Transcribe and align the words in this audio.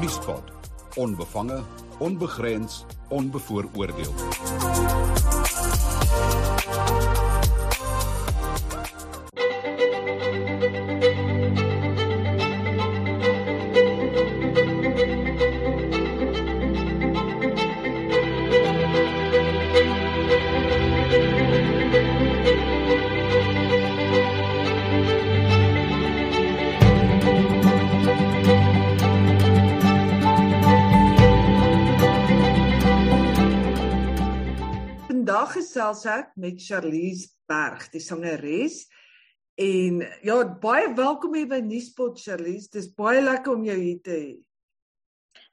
Vriespot. 0.00 0.42
Onbevange, 0.96 1.62
onbegrens, 1.98 2.84
onbevooroordeel. 3.08 4.12
Gesels 35.80 36.04
ek 36.12 36.34
met 36.36 36.60
Charlize 36.60 37.30
Berg, 37.48 37.86
die 37.88 38.02
sangeres. 38.04 38.82
En 39.56 40.02
ja, 40.20 40.36
baie 40.60 40.90
welkom 40.92 41.34
hier 41.38 41.48
by 41.48 41.60
Nuuspot 41.64 42.20
Charlize. 42.20 42.68
Dis 42.68 42.90
baie 42.92 43.22
lekker 43.22 43.54
om 43.54 43.64
jou 43.64 43.76
hier 43.78 44.00
te 44.04 44.12
hê. 44.12 44.34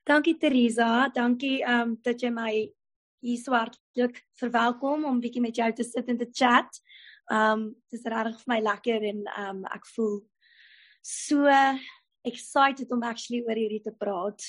Dankie 0.07 0.35
Teresa, 0.39 1.07
dankie 1.15 1.61
ehm 1.63 1.93
um, 1.93 1.95
dat 2.03 2.19
jy 2.19 2.31
my 2.31 2.51
hier 3.23 3.39
so 3.39 3.55
hartlik 3.55 4.19
verwelkom 4.39 5.05
om 5.07 5.23
bietjie 5.23 5.43
met 5.43 5.55
jou 5.55 5.69
te 5.79 5.87
sit 5.87 6.11
en 6.11 6.19
te 6.19 6.27
chat. 6.27 6.81
Ehm 7.31 7.63
um, 7.63 7.65
dis 7.87 8.03
regtig 8.03 8.43
vir 8.43 8.51
my 8.51 8.61
lekker 8.67 9.09
en 9.13 9.23
ehm 9.31 9.61
um, 9.61 9.65
ek 9.71 9.87
voel 9.95 10.17
so 11.07 11.47
excited 12.27 12.91
om 12.91 13.03
actually 13.07 13.45
oor 13.47 13.55
hierdie 13.55 13.83
te 13.83 13.95
praat. 13.95 14.43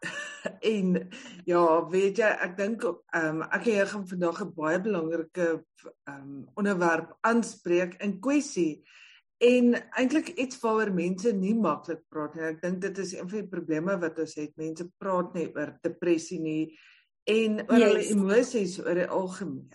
en 0.74 0.94
ja, 1.44 1.64
weet 1.90 2.22
jy, 2.22 2.30
ek 2.46 2.56
dink 2.56 2.84
ehm 2.84 3.42
um, 3.42 3.42
ek 3.48 3.66
en 3.66 3.74
jy 3.74 3.86
gaan 3.92 4.06
vandag 4.14 4.40
'n 4.44 4.54
baie 4.56 4.80
belangrike 4.80 5.48
ehm 5.50 6.14
um, 6.14 6.46
onderwerp 6.56 7.16
aanspreek 7.20 7.98
in 8.04 8.18
kwessie 8.20 8.82
en 9.40 9.72
eintlik 9.96 10.28
iets 10.36 10.60
waaroor 10.60 10.92
mense 10.92 11.32
nie 11.32 11.54
maklik 11.56 12.02
praat 12.12 12.34
nie. 12.36 12.44
Ek 12.44 12.60
dink 12.60 12.80
dit 12.84 12.98
is 12.98 13.14
een 13.16 13.28
van 13.28 13.38
die 13.40 13.48
probleme 13.48 13.96
wat 14.00 14.18
ons 14.20 14.34
het. 14.36 14.52
Mense 14.60 14.84
praat 15.00 15.32
nie 15.34 15.46
oor 15.54 15.72
depressie 15.82 16.40
nie 16.40 16.64
en 17.24 17.60
oor 17.64 17.78
yes. 17.78 17.86
hulle 17.86 18.08
emosies 18.14 18.78
oor 18.82 19.00
die 19.00 19.08
algemeen. 19.08 19.70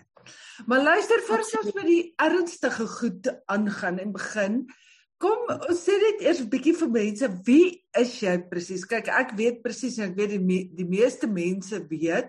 Maar 0.69 0.83
luister 0.85 1.21
vir 1.27 1.41
ons 1.41 1.73
met 1.77 1.87
die 1.89 2.13
ernstige 2.21 2.87
goed 2.89 3.29
aangaan 3.51 3.99
en 4.01 4.13
begin. 4.15 4.61
Kom, 5.21 5.45
ons 5.47 5.79
sê 5.79 5.95
dit 6.01 6.25
eers 6.25 6.41
'n 6.43 6.49
bietjie 6.51 6.73
vir 6.75 6.89
mense, 6.91 7.27
wie 7.47 7.67
is 7.95 8.17
jy 8.19 8.35
presies? 8.49 8.83
Kyk, 8.83 9.07
ek 9.07 9.31
weet 9.39 9.61
presies 9.63 9.97
en 9.99 10.09
ek 10.09 10.17
weet 10.17 10.33
die 10.35 10.43
me 10.43 10.57
die 10.75 10.87
meeste 10.87 11.27
mense 11.27 11.79
weet, 11.87 12.27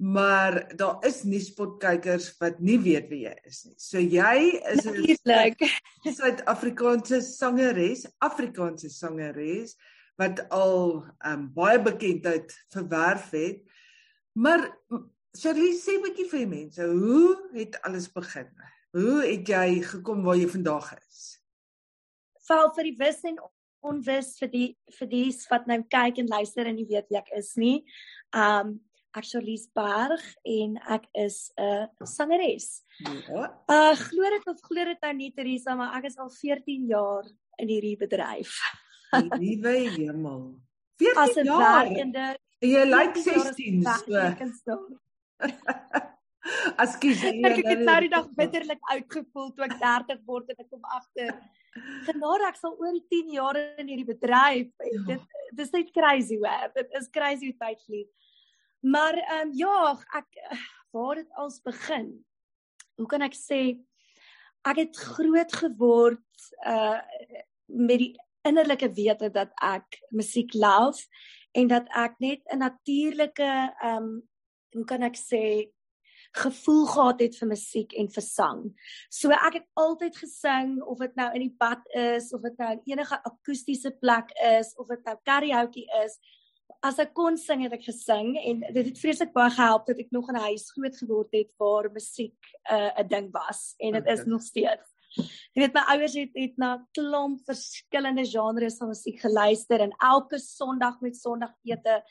maar 0.00 0.56
daar 0.74 1.04
is 1.04 1.22
nuuspotkykers 1.28 2.30
wat 2.40 2.60
nie 2.60 2.78
weet 2.78 3.10
wie 3.10 3.26
jy 3.26 3.34
is 3.44 3.60
nie. 3.66 3.76
So 3.76 3.98
jy 4.00 4.56
is 4.72 4.86
'n 4.86 4.96
Suid-Afrikaanse 6.16 7.20
sangeres, 7.20 8.06
Afrikaanse 8.20 8.88
sangeres 8.88 9.76
wat 10.16 10.48
al 10.50 11.04
um, 11.26 11.52
baie 11.52 11.78
bekendheid 11.78 12.52
verwerf 12.72 13.30
het. 13.30 13.60
Maar 14.32 14.70
Shirley, 15.36 15.76
sê 15.76 15.98
'n 15.98 16.02
bietjie 16.08 16.28
vir 16.30 16.48
mense, 16.48 16.82
hoe 16.82 17.50
het 17.52 17.76
alles 17.82 18.08
begin? 18.08 18.48
Hoe 18.92 19.22
het 19.26 19.48
jy 19.48 19.82
gekom 19.82 20.22
waar 20.24 20.36
jy 20.36 20.48
vandag 20.48 20.94
is? 20.98 21.43
Val 22.48 22.72
vir 22.76 22.90
die 22.90 22.96
wis 22.98 23.22
en 23.28 23.38
onwis 23.84 24.34
vir 24.40 24.50
die 24.52 24.66
vir 24.98 25.10
die 25.10 25.28
wat 25.50 25.68
nou 25.70 25.80
kyk 25.92 26.18
en 26.22 26.32
luister 26.32 26.68
en 26.68 26.76
nie 26.78 26.88
weet 26.88 27.08
wie 27.10 27.20
ek 27.20 27.30
is 27.36 27.54
nie. 27.60 27.78
Um 28.32 28.78
ek 29.14 29.28
Charlize 29.28 29.70
Berg 29.70 30.22
en 30.42 30.78
ek 30.90 31.04
is 31.14 31.52
'n 31.54 31.86
uh, 31.86 32.06
sangeres. 32.06 32.82
Ja. 32.98 33.52
Uh 33.70 33.94
glo 33.94 34.30
dit 34.30 34.48
of 34.50 34.58
glo 34.62 34.84
dit 34.84 35.00
nou 35.06 35.12
nie 35.14 35.30
Teresa, 35.30 35.74
maar 35.74 35.94
ek 35.98 36.10
is 36.10 36.18
al 36.18 36.30
14 36.30 36.88
jaar 36.90 37.28
in 37.58 37.68
hierdie 37.68 37.96
bedryf. 37.96 38.58
Liewe 39.38 39.76
hemel. 39.94 40.58
14 40.98 41.44
jaar. 41.46 41.86
Werkende, 41.86 42.26
jy 42.60 42.84
lyk 42.90 43.16
16 43.22 43.86
so. 44.64 44.78
Askies 46.82 47.22
jy. 47.24 47.38
Ek 47.48 47.60
het 47.64 47.82
nou 47.86 47.96
die 48.04 48.10
dag 48.12 48.26
bitterlik 48.36 48.82
uitgevoel 48.90 49.52
toe 49.54 49.66
ek 49.66 49.78
30 49.80 50.20
word 50.28 50.50
en 50.52 50.60
ek 50.64 50.68
kom 50.70 50.90
agter. 50.96 51.32
Genade 52.08 52.48
ek 52.50 52.60
sal 52.60 52.76
oor 52.78 52.92
die 52.94 53.06
10 53.12 53.32
jaar 53.38 53.58
in 53.62 53.88
hierdie 53.90 54.08
bedryf. 54.12 54.70
Ja. 54.90 55.04
Dit 55.08 55.40
dis 55.54 55.72
net 55.74 55.92
crazy 55.94 56.38
hoor. 56.42 56.70
Dit 56.76 56.92
is 57.00 57.08
crazy 57.14 57.52
hoe 57.52 57.58
tyd 57.62 57.82
vlieg. 57.86 58.30
Maar 58.84 59.16
ehm 59.22 59.48
um, 59.48 59.54
ja, 59.56 59.94
ek 60.20 60.28
waar 60.94 61.22
dit 61.22 61.40
als 61.40 61.60
begin. 61.64 62.12
Hoe 63.00 63.08
kan 63.10 63.24
ek 63.24 63.36
sê 63.38 63.62
ek 64.68 64.82
het 64.84 65.00
groot 65.14 65.56
geword 65.62 66.50
uh 66.68 67.00
met 67.64 67.98
die 67.98 68.12
innerlike 68.44 68.90
wete 68.92 69.30
dat 69.32 69.54
ek 69.64 70.02
musiek 70.12 70.52
love 70.52 71.08
en 71.56 71.70
dat 71.72 71.88
ek 71.96 72.20
net 72.20 72.42
'n 72.52 72.60
natuurlike 72.60 73.50
ehm 73.80 73.96
um, 73.96 74.22
hoe 74.74 74.84
kan 74.84 75.02
ek 75.02 75.16
sê 75.16 75.70
gevoel 76.34 76.86
gehad 76.86 77.20
het 77.22 77.36
vir 77.38 77.48
musiek 77.48 77.92
en 77.98 78.08
vir 78.10 78.24
sang. 78.26 78.62
So 79.10 79.34
ek 79.34 79.60
het 79.60 79.66
altyd 79.78 80.16
gesing 80.18 80.78
of 80.82 81.02
dit 81.02 81.14
nou 81.18 81.28
in 81.34 81.46
die 81.46 81.56
bad 81.58 81.84
is 81.94 82.32
of 82.34 82.42
dit 82.46 82.56
nou 82.58 82.70
in 82.74 82.80
enige 82.94 83.18
akoestiese 83.30 83.94
plek 84.00 84.32
is 84.50 84.74
of 84.76 84.90
dit 84.90 85.04
nou 85.06 85.16
karaoke 85.22 85.84
is. 86.02 86.18
As 86.84 86.98
ek 87.00 87.14
kon 87.16 87.38
sing 87.40 87.62
het 87.64 87.76
ek 87.76 87.86
gesing 87.86 88.34
en 88.40 88.64
dit 88.66 88.90
het 88.90 88.98
vreeslik 89.00 89.32
baie 89.36 89.52
gehelp 89.54 89.86
dat 89.86 90.00
ek 90.02 90.10
nog 90.12 90.28
in 90.32 90.36
'n 90.36 90.48
huis 90.50 90.66
groot 90.72 90.96
geword 90.96 91.30
het 91.32 91.50
waar 91.58 91.90
musiek 91.92 92.38
'n 92.70 93.00
uh, 93.00 93.08
ding 93.08 93.30
was 93.32 93.74
en 93.78 93.92
dit 93.92 94.06
is 94.06 94.24
nog 94.26 94.42
steeds. 94.42 94.90
Jy 95.54 95.62
weet 95.62 95.74
my 95.74 95.84
ouers 95.94 96.14
het 96.18 96.34
het 96.34 96.56
na 96.58 96.70
klomp 96.96 97.44
verskillende 97.46 98.24
genres 98.26 98.78
van 98.80 98.90
musiek 98.90 99.20
geluister 99.20 99.80
en 99.80 99.94
elke 100.02 100.38
Sondag 100.38 101.00
met 101.00 101.16
Sondagete 101.16 102.02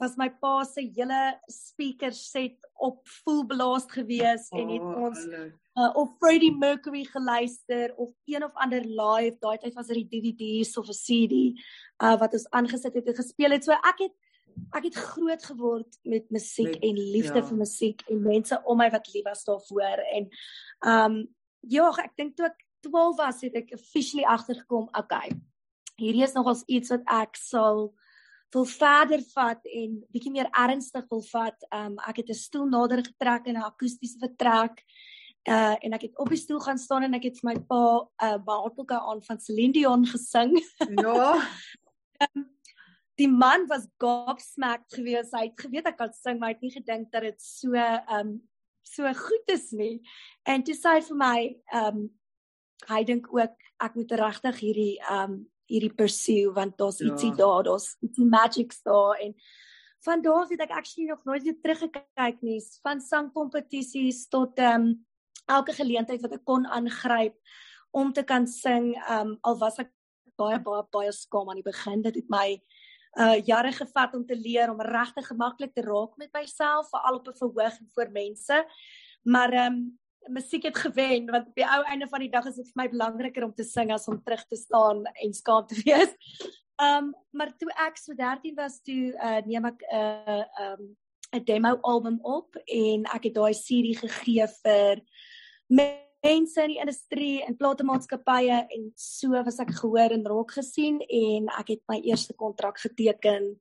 was 0.00 0.16
my 0.16 0.28
pa 0.28 0.64
se 0.64 0.82
hele 0.96 1.20
speaker 1.50 2.12
set 2.12 2.56
op 2.74 3.00
full 3.08 3.44
blast 3.46 3.92
gewees 3.92 4.48
oh, 4.50 4.58
en 4.60 4.72
het 4.74 4.82
oh, 4.82 5.06
ons 5.08 5.26
uh, 5.28 5.90
of 5.94 6.16
Freddie 6.18 6.52
Mercury 6.56 7.04
geluister 7.04 7.94
of 7.96 8.10
een 8.24 8.44
of 8.44 8.52
ander 8.54 8.82
live 8.82 9.38
daai 9.40 9.58
tyd 9.62 9.74
was 9.78 9.92
dit 9.92 10.02
die 10.02 10.20
DVD's 10.20 10.76
of 10.76 10.88
'n 10.88 11.00
CD 11.06 11.34
uh, 12.02 12.18
wat 12.18 12.32
ons 12.32 12.50
aangesit 12.50 12.94
het 12.94 13.06
en 13.06 13.20
gespeel 13.22 13.56
het 13.56 13.64
so 13.64 13.72
ek 13.72 14.06
het 14.08 14.14
ek 14.74 14.84
het 14.90 14.94
groot 14.94 15.44
geword 15.44 15.98
met 16.02 16.30
musiek 16.30 16.74
en 16.74 16.98
liefde 16.98 17.40
ja. 17.40 17.46
vir 17.46 17.56
musiek 17.56 18.04
en 18.10 18.22
mense 18.22 18.60
om 18.64 18.78
my 18.78 18.90
wat 18.90 19.10
lief 19.14 19.24
was 19.24 19.44
daarvoor 19.44 20.04
en 20.18 20.28
um 20.94 21.18
ja 21.60 21.88
ek 22.04 22.14
dink 22.16 22.36
toe 22.36 22.46
ek 22.50 22.60
12 22.86 23.16
was 23.16 23.40
het 23.40 23.54
ek 23.62 23.74
officially 23.78 24.24
agtergekom 24.24 24.88
okay 24.92 25.30
hierdie 25.96 26.26
is 26.26 26.34
nogals 26.34 26.64
iets 26.66 26.90
wat 26.90 27.06
ek 27.22 27.38
sal 27.38 27.94
wil 28.52 28.64
verder 28.64 29.22
vat 29.34 29.64
en 29.64 29.96
bietjie 30.12 30.32
meer 30.32 30.48
ernstig 30.50 31.06
wil 31.10 31.22
vat. 31.30 31.66
Um 31.74 31.98
ek 32.08 32.22
het 32.22 32.30
'n 32.30 32.42
stoel 32.44 32.66
nader 32.66 33.04
getrek 33.04 33.46
in 33.46 33.56
'n 33.56 33.68
akoestiese 33.70 34.18
vertrek. 34.18 34.82
Uh 35.48 35.76
en 35.84 35.92
ek 35.92 36.02
het 36.02 36.18
op 36.18 36.28
die 36.28 36.38
stoel 36.38 36.60
gaan 36.60 36.78
staan 36.78 37.02
en 37.02 37.14
ek 37.14 37.24
het 37.24 37.38
vir 37.40 37.52
my 37.52 37.58
pa 37.60 38.00
'n 38.00 38.08
uh, 38.24 38.38
baartpolka 38.38 38.98
aan 38.98 39.22
van 39.22 39.40
Celine 39.40 39.72
Dion 39.72 40.06
gesing. 40.06 40.62
Ja. 41.00 41.34
um, 42.34 42.50
die 43.20 43.28
man 43.28 43.66
was 43.66 43.86
gobsmacked 43.98 44.94
gewees. 44.94 45.30
Hy 45.32 45.48
het 45.50 45.60
geweet 45.60 45.86
ek 45.86 45.98
kan 45.98 46.12
sing, 46.12 46.38
maar 46.38 46.50
hy 46.50 46.54
het 46.54 46.66
nie 46.66 46.74
gedink 46.74 47.12
dat 47.12 47.22
dit 47.22 47.40
so 47.42 47.74
um 48.10 48.40
so 48.84 49.08
goed 49.14 49.48
is 49.48 49.70
nie. 49.72 50.02
En 50.44 50.62
toe 50.62 50.74
sê 50.74 50.98
hy 50.98 51.02
vir 51.08 51.16
my 51.16 51.38
um 51.72 52.10
hy 52.90 53.04
dink 53.04 53.28
ook 53.32 53.54
ek 53.84 53.94
moet 53.96 54.12
regtig 54.20 54.60
hierdie 54.60 54.96
um 55.10 55.44
hierdie 55.74 55.94
pursue 55.94 56.52
want 56.56 56.78
daar's 56.78 57.02
ja. 57.02 57.10
ietsie 57.10 57.32
daar, 57.38 57.62
daar's 57.66 57.94
ietsie 58.04 58.26
magics 58.26 58.82
daar 58.86 59.18
en 59.24 59.34
van 60.04 60.22
daar 60.22 60.46
het 60.48 60.60
ek 60.60 60.70
actually 60.70 61.08
nog 61.08 61.24
nooit 61.24 61.42
weer 61.42 61.58
teruggekyk 61.62 62.40
nie. 62.44 62.60
Van 62.82 63.00
sangkompetisies 63.00 64.26
tot 64.28 64.58
ehm 64.60 64.88
um, 64.88 65.06
elke 65.44 65.72
geleentheid 65.76 66.22
wat 66.24 66.32
ek 66.38 66.44
kon 66.48 66.66
aangryp 66.66 67.36
om 67.92 68.12
te 68.12 68.24
kan 68.24 68.46
sing 68.46 68.92
ehm 68.94 69.34
um, 69.34 69.38
al 69.40 69.58
was 69.58 69.78
ek 69.80 69.92
baie 70.40 70.60
baie 70.60 70.84
baie 70.92 71.12
skaam 71.12 71.48
aan 71.48 71.60
die 71.60 71.70
begin. 71.70 72.02
Dit 72.02 72.20
het 72.20 72.28
my 72.32 72.48
uh 73.14 73.38
jare 73.46 73.72
gevat 73.72 74.14
om 74.14 74.24
te 74.26 74.36
leer 74.36 74.70
om 74.70 74.80
regtig 74.82 75.26
gemaklik 75.30 75.74
te 75.74 75.84
raak 75.86 76.16
met 76.18 76.32
myself 76.34 76.88
veral 76.90 77.20
op 77.20 77.28
'n 77.28 77.38
verhoog 77.40 77.78
en 77.80 77.90
voor 77.94 78.10
mense. 78.10 78.64
Maar 79.22 79.52
ehm 79.52 79.72
um, 79.72 79.98
musiek 80.28 80.62
het 80.62 80.78
gewen 80.78 81.30
want 81.30 81.48
op 81.48 81.54
die 81.58 81.66
ou 81.66 81.82
einde 81.84 82.08
van 82.08 82.20
die 82.20 82.30
dag 82.30 82.46
is 82.46 82.58
dit 82.60 82.68
vir 82.72 82.82
my 82.82 82.88
belangriker 82.92 83.44
om 83.44 83.54
te 83.54 83.64
sing 83.64 83.92
as 83.92 84.08
om 84.08 84.20
terug 84.22 84.44
te 84.48 84.56
staan 84.56 85.04
en 85.06 85.34
skaam 85.34 85.66
te 85.66 85.80
wees. 85.84 86.12
Um 86.82 87.12
maar 87.30 87.54
toe 87.58 87.70
ek 87.86 87.98
so 88.00 88.14
13 88.14 88.54
was 88.58 88.80
toe 88.82 89.14
uh 89.14 89.40
neem 89.46 89.70
ek 89.70 89.82
'n 89.82 89.96
uh, 89.96 90.44
um 90.66 90.96
'n 91.34 91.44
demo 91.44 91.78
album 91.82 92.18
op 92.22 92.56
en 92.66 93.06
ek 93.14 93.30
het 93.30 93.34
daai 93.34 93.54
CD 93.54 93.96
gegee 93.98 94.46
vir 94.62 95.02
mense 95.68 96.62
in 96.62 96.70
die 96.70 96.80
industrie 96.80 97.42
en 97.44 97.56
platemaatskappye 97.56 98.66
en 98.76 98.92
so 98.96 99.30
was 99.30 99.58
ek 99.58 99.74
gehoor 99.80 100.14
en 100.14 100.26
raak 100.26 100.50
gesien 100.50 101.00
en 101.02 101.48
ek 101.58 101.68
het 101.74 101.82
my 101.88 102.00
eerste 102.00 102.34
kontrak 102.34 102.78
geteken 102.78 103.56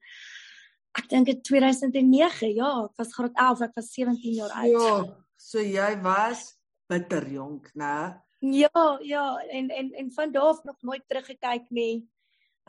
Ek 0.94 1.07
dink 1.09 1.25
dit 1.25 1.39
2009. 1.42 2.51
Ja, 2.54 2.86
ek 2.86 3.00
was 3.01 3.13
graad 3.18 3.33
11, 3.33 3.62
ek 3.66 3.77
was 3.80 3.94
17 3.95 4.36
jaar 4.38 4.51
oud. 4.62 4.75
Ja, 4.77 5.23
so 5.44 5.60
jy 5.60 5.90
was 6.04 6.54
bitter 6.90 7.28
jonk, 7.28 7.69
né? 7.75 8.22
Ja, 8.44 9.00
ja, 9.01 9.38
en 9.51 9.69
en 9.69 9.92
en 9.94 10.12
van 10.12 10.31
daardie 10.31 10.50
af 10.50 10.63
nog 10.63 10.81
nooit 10.81 11.04
teruggekyk 11.07 11.69
nie. 11.69 12.07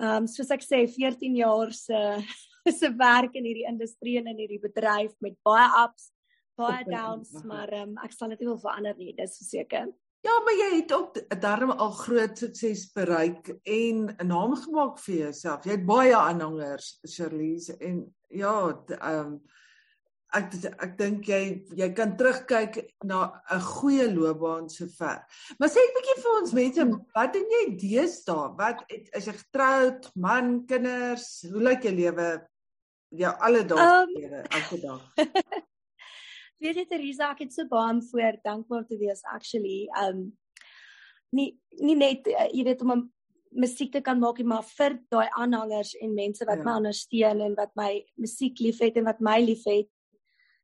Ehm 0.01 0.25
um, 0.25 0.27
soos 0.27 0.51
ek 0.51 0.63
sê 0.63 0.85
14 0.91 1.37
jaar 1.39 1.73
se 1.73 2.01
se 2.81 2.91
werk 2.99 3.35
in 3.35 3.47
hierdie 3.47 3.69
industrie 3.71 4.19
en 4.19 4.31
in 4.31 4.39
hierdie 4.43 4.63
bedryf 4.63 5.15
met 5.21 5.37
baie 5.47 5.67
ups, 5.85 6.11
baie 6.59 6.85
downs, 6.87 7.35
maar 7.43 7.71
ehm 7.73 7.95
um, 7.95 8.01
ek 8.07 8.15
sal 8.15 8.35
dit 8.35 8.43
nie 8.43 8.51
wil 8.51 8.63
verander 8.63 8.97
nie, 8.99 9.15
dis 9.19 9.39
verseker. 9.43 9.93
Ja, 10.25 10.35
maar 10.41 10.57
jy 10.57 10.69
het 10.79 10.93
ook 10.97 11.19
daarom 11.41 11.71
al 11.71 11.91
groot 11.93 12.39
sukses 12.39 12.87
bereik 12.95 13.51
en 13.63 14.07
'n 14.17 14.27
naam 14.27 14.55
gemaak 14.57 14.99
vir 14.99 15.15
jouself. 15.15 15.65
Jy 15.65 15.77
het 15.77 15.87
baie 15.87 16.17
aanhangers, 16.17 16.99
Shirley's 17.07 17.69
en 17.79 18.15
ja, 18.29 18.85
ehm 19.01 19.27
um, 19.27 19.43
ek 20.35 20.55
ek 20.83 20.97
dink 20.99 21.29
jy 21.31 21.41
jy 21.79 21.89
kan 21.97 22.17
terugkyk 22.19 22.81
na 23.05 23.41
'n 23.55 23.61
goeie 23.61 24.07
loopbaan 24.11 24.69
sover. 24.69 25.23
Maar 25.59 25.71
sê 25.71 25.81
'n 25.83 25.95
bietjie 25.97 26.23
vir 26.23 26.33
ons 26.41 26.53
mense, 26.53 26.87
wat 27.15 27.33
doen 27.33 27.55
jy 27.57 27.65
deesdae? 27.77 28.57
Wat 28.59 28.85
is 28.91 29.27
jy 29.27 29.33
getroud, 29.33 30.11
man, 30.17 30.67
kinders? 30.67 31.47
Hoe 31.51 31.63
lyk 31.63 31.83
jou 31.83 31.95
lewe? 31.95 32.47
Ja, 33.15 33.31
alledaagse 33.39 34.03
um, 34.03 34.15
lewe, 34.19 34.43
elke 34.51 34.81
dag. 34.83 35.03
weet 36.65 36.77
jy 36.77 36.87
Teresa, 36.89 37.31
ek 37.31 37.45
het 37.45 37.53
so 37.53 37.69
baie 37.69 38.01
voor 38.11 38.39
dankbaar 38.43 38.87
te 38.89 38.99
wees 38.99 39.23
actually. 39.25 39.89
Um 40.03 40.33
nie 41.35 41.59
nie 41.83 41.97
net 41.99 42.27
uh, 42.31 42.49
jy 42.51 42.65
weet 42.65 42.83
om 42.83 42.93
'n 42.93 43.11
musiek 43.55 43.93
te 43.93 44.01
kan 44.01 44.19
maak, 44.19 44.43
maar 44.43 44.65
vir 44.67 44.99
daai 45.11 45.29
aanhangers 45.39 45.95
en 46.03 46.15
mense 46.15 46.45
wat 46.45 46.59
ja. 46.59 46.65
my 46.65 46.77
ondersteun 46.81 47.41
en 47.41 47.55
wat 47.55 47.71
my 47.79 48.05
musiek 48.19 48.59
liefhet 48.59 48.97
en 48.97 49.05
wat 49.05 49.21
my 49.21 49.39
liefhet. 49.41 49.89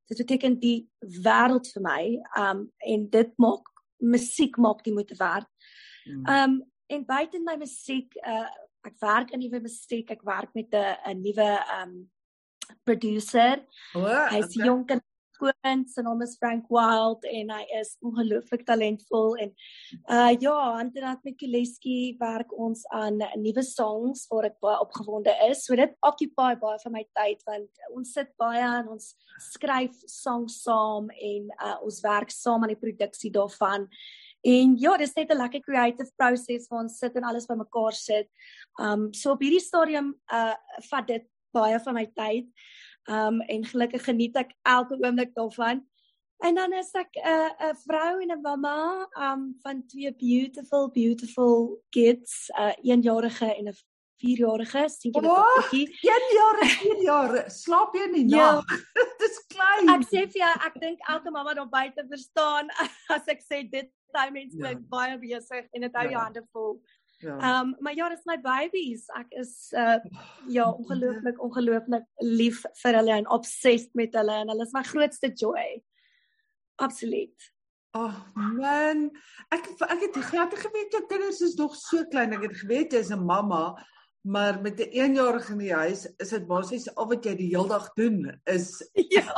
Dit 0.08 0.22
beteken 0.22 0.58
die 0.60 0.88
wêreld 1.24 1.68
vir 1.74 1.82
my. 1.82 2.02
Um 2.38 2.70
en 2.78 3.08
dit 3.10 3.36
maak 3.36 3.68
musiek 3.98 4.56
maak 4.56 4.84
die 4.84 4.92
moeite 4.92 5.16
werd. 5.18 5.48
Mm. 6.06 6.26
Um 6.26 6.56
en 6.90 7.04
buite 7.06 7.40
my 7.44 7.56
musiek, 7.56 8.14
uh 8.26 8.48
ek 8.88 8.96
werk 9.00 9.34
in 9.36 9.42
nuwe 9.44 9.60
musiek, 9.60 10.10
ek 10.10 10.22
werk 10.24 10.54
met 10.54 10.72
'n 10.72 10.96
'n 11.12 11.20
nuwe 11.20 11.50
um 11.82 12.10
producer. 12.84 13.66
Oh, 13.94 14.28
Hy's 14.30 14.56
okay. 14.56 14.66
jonk 14.66 14.90
en 14.90 15.02
skoon, 15.40 15.84
sy 15.88 16.02
naam 16.04 16.20
is 16.24 16.36
Frank 16.38 16.68
Wild 16.72 17.24
en 17.28 17.50
hy 17.54 17.62
is 17.78 17.94
ongelooflik 18.04 18.66
talentvol 18.68 19.38
en 19.40 19.52
uh 20.12 20.32
ja, 20.36 20.54
Antoinette 20.80 21.24
Mikuleski 21.24 22.16
werk 22.20 22.52
ons 22.52 22.84
aan 22.92 23.20
nuwe 23.40 23.64
songs 23.64 24.26
waar 24.30 24.50
ek 24.50 24.58
baie 24.60 24.80
opgewonde 24.84 25.32
is. 25.48 25.64
So 25.64 25.76
dit 25.78 25.94
occupy 26.06 26.52
baie 26.60 26.80
van 26.84 26.96
my 26.96 27.04
tyd 27.16 27.44
want 27.48 27.84
ons 27.96 28.12
sit 28.16 28.30
baie 28.40 28.64
en 28.64 28.92
ons 28.96 29.12
skryf 29.50 29.96
songs 30.10 30.60
saam 30.66 31.08
en 31.10 31.48
uh 31.56 31.76
ons 31.86 32.02
werk 32.04 32.34
saam 32.34 32.66
aan 32.66 32.74
die 32.74 32.82
produksie 32.82 33.32
daarvan. 33.32 33.88
En 34.44 34.76
ja, 34.80 34.96
dis 34.96 35.16
net 35.16 35.32
'n 35.32 35.40
lekker 35.40 35.64
creative 35.64 36.10
proses 36.16 36.68
waar 36.68 36.84
ons 36.84 36.98
sit 36.98 37.16
en 37.16 37.24
alles 37.24 37.48
bymekaar 37.48 37.96
sit. 37.96 38.28
Um 38.80 39.12
so 39.12 39.32
op 39.32 39.40
hierdie 39.40 39.64
stadium 39.64 40.14
uh 40.32 40.54
vat 40.90 41.06
dit 41.06 41.24
baie 41.52 41.78
van 41.80 41.94
my 41.94 42.06
tyd. 42.14 42.46
Um 43.10 43.40
en 43.40 43.64
gelukkig 43.66 44.04
geniet 44.06 44.36
ek 44.38 44.54
elke 44.62 44.98
oomblik 45.00 45.34
daarvan. 45.34 45.82
En 46.40 46.54
dan 46.54 46.72
is 46.72 46.92
ek 46.94 47.16
'n 47.16 47.26
uh, 47.26 47.70
'n 47.70 47.76
vrou 47.84 48.20
en 48.22 48.30
'n 48.32 48.40
mamma 48.40 49.08
um 49.18 49.58
van 49.62 49.86
twee 49.86 50.14
beautiful 50.14 50.90
beautiful 50.90 51.82
kids, 51.90 52.50
'n 52.54 52.60
uh, 52.62 52.96
1-jarige 52.96 53.54
en 53.56 53.68
'n 53.68 53.76
4-jarige, 54.20 54.88
sien 54.88 55.12
jy 55.12 55.20
dit 55.24 55.30
bietjie? 55.56 55.86
1 56.08 56.26
jaar, 56.36 56.58
4 56.82 57.02
jaar, 57.02 57.36
slaap 57.50 57.94
jy 57.96 58.04
in 58.08 58.16
die 58.18 58.26
ja. 58.36 58.50
nag? 58.60 58.74
Dis 59.22 59.38
klein. 59.52 59.88
Ek 59.96 60.06
sê 60.08 60.26
vir 60.26 60.42
jou, 60.42 60.52
ek 60.68 60.80
dink 60.82 61.08
elke 61.14 61.32
mamma 61.34 61.54
daar 61.56 61.70
buite 61.72 62.04
verstaan 62.08 62.70
as 63.16 63.28
ek 63.32 63.42
sê 63.44 63.62
dit 63.64 63.90
tyd 64.14 64.32
mens 64.34 64.56
ja. 64.58 64.74
baie 64.90 65.18
besig 65.22 65.68
en 65.70 65.86
dit 65.86 66.00
hou 66.00 66.06
ja. 66.06 66.12
jou 66.14 66.22
hande 66.24 66.44
vol. 66.52 66.74
Ja. 67.20 67.36
Ehm 67.36 67.68
um, 67.68 67.76
maar 67.78 67.94
ja, 67.94 68.08
dis 68.08 68.24
my 68.24 68.38
babies. 68.40 69.04
Ek 69.18 69.32
is 69.42 69.52
uh 69.76 69.98
ja, 70.48 70.70
ongelooflik 70.80 71.40
ongelooflik 71.42 72.06
lief 72.24 72.62
vir 72.82 72.96
hulle 72.96 73.16
en 73.20 73.28
obsessed 73.36 73.92
met 73.98 74.14
hulle 74.16 74.36
en 74.40 74.52
hulle 74.52 74.64
is 74.64 74.72
my 74.72 74.82
grootste 74.88 75.28
joy. 75.36 75.82
Absoluut. 76.80 77.50
Ag 77.92 78.14
oh, 78.14 78.44
man, 78.56 79.08
ek 79.52 79.68
ek 79.84 80.06
het 80.06 80.16
glad 80.30 80.54
geweet 80.56 80.96
jou 80.96 81.02
kinders 81.10 81.42
is 81.44 81.58
nog 81.60 81.76
so 81.76 82.06
klein. 82.08 82.32
Ek 82.38 82.46
het 82.48 82.56
geweet 82.62 82.96
jy 82.96 83.02
is 83.04 83.12
'n 83.12 83.20
mamma, 83.20 83.74
maar 84.24 84.60
met 84.64 84.80
'n 84.80 84.88
1-jarige 85.04 85.52
in 85.52 85.64
die 85.66 85.74
huis 85.74 86.06
is 86.16 86.32
dit 86.32 86.46
basies 86.46 86.88
al 86.94 87.08
wat 87.12 87.24
jy 87.24 87.34
die 87.36 87.52
hele 87.52 87.68
dag 87.68 87.92
doen 88.00 88.40
is 88.46 88.80
ja. 89.16 89.28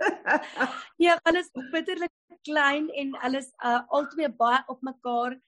ja, 1.06 1.20
alles 1.22 1.52
bitterlik 1.70 2.10
klein 2.42 2.90
en 2.90 3.14
alles 3.20 3.52
uh 3.62 3.78
altyd 3.88 4.36
baie 4.36 4.62
op 4.66 4.82
mekaar. 4.82 5.38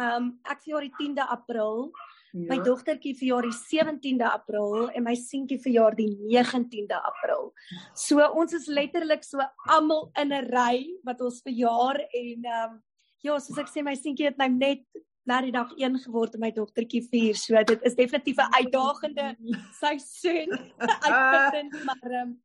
Um 0.00 0.40
ek 0.50 0.64
verjaar 0.64 0.88
die 0.88 0.94
10de 0.98 1.26
April. 1.30 1.92
Ja. 2.34 2.48
My 2.50 2.56
dogtertjie 2.66 3.14
verjaar 3.14 3.46
die 3.46 3.54
17de 3.54 4.26
April 4.26 4.88
en 4.90 5.04
my 5.06 5.14
seentjie 5.14 5.60
verjaar 5.62 5.94
die 5.94 6.08
19de 6.18 6.98
April. 6.98 7.52
So 7.94 8.24
ons 8.34 8.56
is 8.58 8.66
letterlik 8.66 9.22
so 9.22 9.38
almal 9.70 10.10
in 10.18 10.32
'n 10.32 10.50
ry 10.50 10.98
wat 11.04 11.20
ons 11.20 11.42
verjaar 11.46 12.00
en 12.10 12.46
um 12.58 12.82
ja, 13.22 13.38
soos 13.38 13.58
ek 13.58 13.70
sê 13.70 13.84
my 13.84 13.94
seentjie 13.94 14.26
het 14.26 14.36
nou 14.36 14.48
net 14.48 14.82
na 15.24 15.40
die 15.40 15.52
dag 15.52 15.70
1 15.78 15.98
geword 16.04 16.34
en 16.34 16.40
my 16.40 16.50
dogtertjie 16.50 17.06
4. 17.08 17.34
So 17.34 17.62
dit 17.62 17.80
is 17.82 17.94
definitief 17.94 18.36
'n 18.38 18.52
uitdagende 18.52 19.36
seisoen. 19.80 20.50
Uitputtend, 20.78 21.84
maar 21.84 22.22
um 22.22 22.42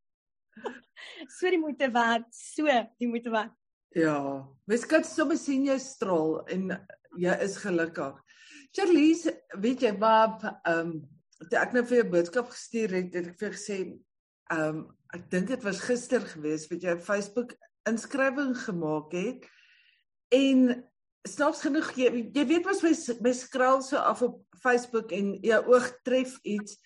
so 1.39 1.49
die 1.49 1.59
moeite 1.59 1.89
werd, 1.91 2.27
so 2.29 2.65
die 2.97 3.07
moeite 3.07 3.29
werd. 3.29 3.51
Ja, 3.95 4.45
mens 4.65 4.85
kan 4.85 5.03
sommer 5.03 5.37
sien 5.37 5.65
jy 5.65 5.79
straal 5.81 6.45
en 6.45 6.69
jy 7.17 7.33
is 7.45 7.57
gelukkig. 7.57 8.17
Charlize, 8.75 9.33
weet 9.57 9.81
jy 9.81 9.93
wat 10.01 10.45
ehm 10.49 10.91
um, 10.93 10.99
ek 11.55 11.71
nou 11.73 11.85
vir 11.87 12.01
jou 12.01 12.07
boodskap 12.11 12.49
gestuur 12.51 12.97
het, 12.97 13.13
het 13.15 13.29
ek 13.31 13.39
vir 13.39 13.53
gesê 13.55 13.77
ehm 14.53 14.81
um, 14.81 14.87
ek 15.15 15.25
dink 15.31 15.47
dit 15.49 15.63
was 15.65 15.81
gister 15.81 16.21
gewees 16.21 16.67
wat 16.69 16.83
jy 16.85 16.93
op 16.93 17.05
Facebook 17.05 17.55
inskrywing 17.89 18.53
gemaak 18.57 19.15
het 19.17 19.47
en 20.35 20.83
snaaks 21.25 21.63
genoeg 21.65 21.89
jy, 21.97 22.11
jy 22.35 22.45
weet 22.51 22.67
mos 22.67 22.83
my 22.85 22.93
my 23.25 23.33
skraal 23.33 23.81
so 23.85 23.97
af 23.97 24.21
op 24.25 24.37
Facebook 24.61 25.13
en 25.15 25.33
jou 25.45 25.59
oog 25.73 25.89
tref 26.05 26.37
iets 26.43 26.77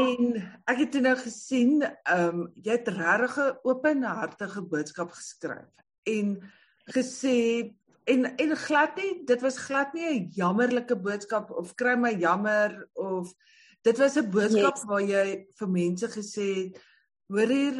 en 0.00 0.36
ek 0.68 0.84
het 0.84 0.98
nou 1.04 1.14
gesien 1.20 1.82
ehm 1.84 2.40
um, 2.42 2.42
jy 2.56 2.78
het 2.78 2.88
regtig 2.88 3.38
'n 3.44 3.60
openhartige 3.68 4.64
boodskap 4.72 5.12
geskryf 5.12 5.84
en 6.08 6.36
gesê 6.96 7.72
en 8.04 8.36
en 8.36 8.56
glad 8.56 8.96
nie 8.96 9.24
dit 9.26 9.40
was 9.40 9.58
glad 9.58 9.92
nie 9.94 10.06
'n 10.08 10.30
jammerlike 10.34 10.96
boodskap 10.96 11.50
of 11.50 11.74
kry 11.74 11.94
my 11.96 12.14
jammer 12.18 12.88
of 12.94 13.32
dit 13.82 13.98
was 13.98 14.16
'n 14.16 14.30
boodskap 14.30 14.76
yes. 14.76 14.84
waar 14.84 15.02
jy 15.02 15.46
vir 15.58 15.68
mense 15.68 16.08
gesê 16.08 16.48
het 16.54 16.80
hoor 17.28 17.48
hier 17.48 17.78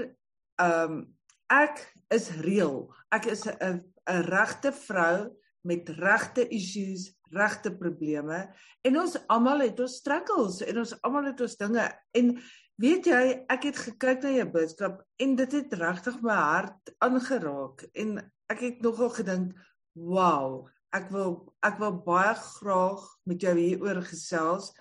ehm 0.56 0.92
um, 0.92 1.14
ek 1.50 1.94
is 2.08 2.30
reël 2.40 2.94
ek 3.10 3.26
is 3.26 3.46
'n 3.46 3.82
'n 4.10 4.22
regte 4.28 4.72
vrou 4.72 5.30
met 5.62 5.88
regte 5.88 6.48
issues 6.48 7.12
regte 7.30 7.76
probleme 7.76 8.54
en 8.82 8.98
ons 9.00 9.16
almal 9.26 9.60
het 9.60 9.80
ons 9.80 9.96
struggles 9.96 10.62
en 10.62 10.78
ons 10.78 10.94
almal 11.02 11.30
het 11.30 11.40
ons 11.40 11.56
dinge 11.56 11.86
en 12.12 12.38
weet 12.82 13.06
jy 13.06 13.24
ek 13.48 13.62
het 13.70 13.78
gekyk 13.78 14.22
na 14.22 14.30
jou 14.30 14.48
boodskap 14.50 15.02
en 15.16 15.36
dit 15.36 15.52
het 15.52 15.72
regtig 15.72 16.20
my 16.22 16.34
hart 16.34 16.94
aangeraak 16.98 17.84
en 17.92 18.18
ek 18.52 18.60
het 18.60 18.82
nogal 18.82 19.10
gedink 19.10 19.54
Wow, 19.94 20.70
ek 20.96 21.10
wil 21.12 21.34
ek 21.64 21.76
wil 21.80 21.98
baie 22.04 22.32
graag 22.36 23.04
met 23.28 23.44
jou 23.44 23.52
hieroor 23.58 24.00
gesels 24.06 24.72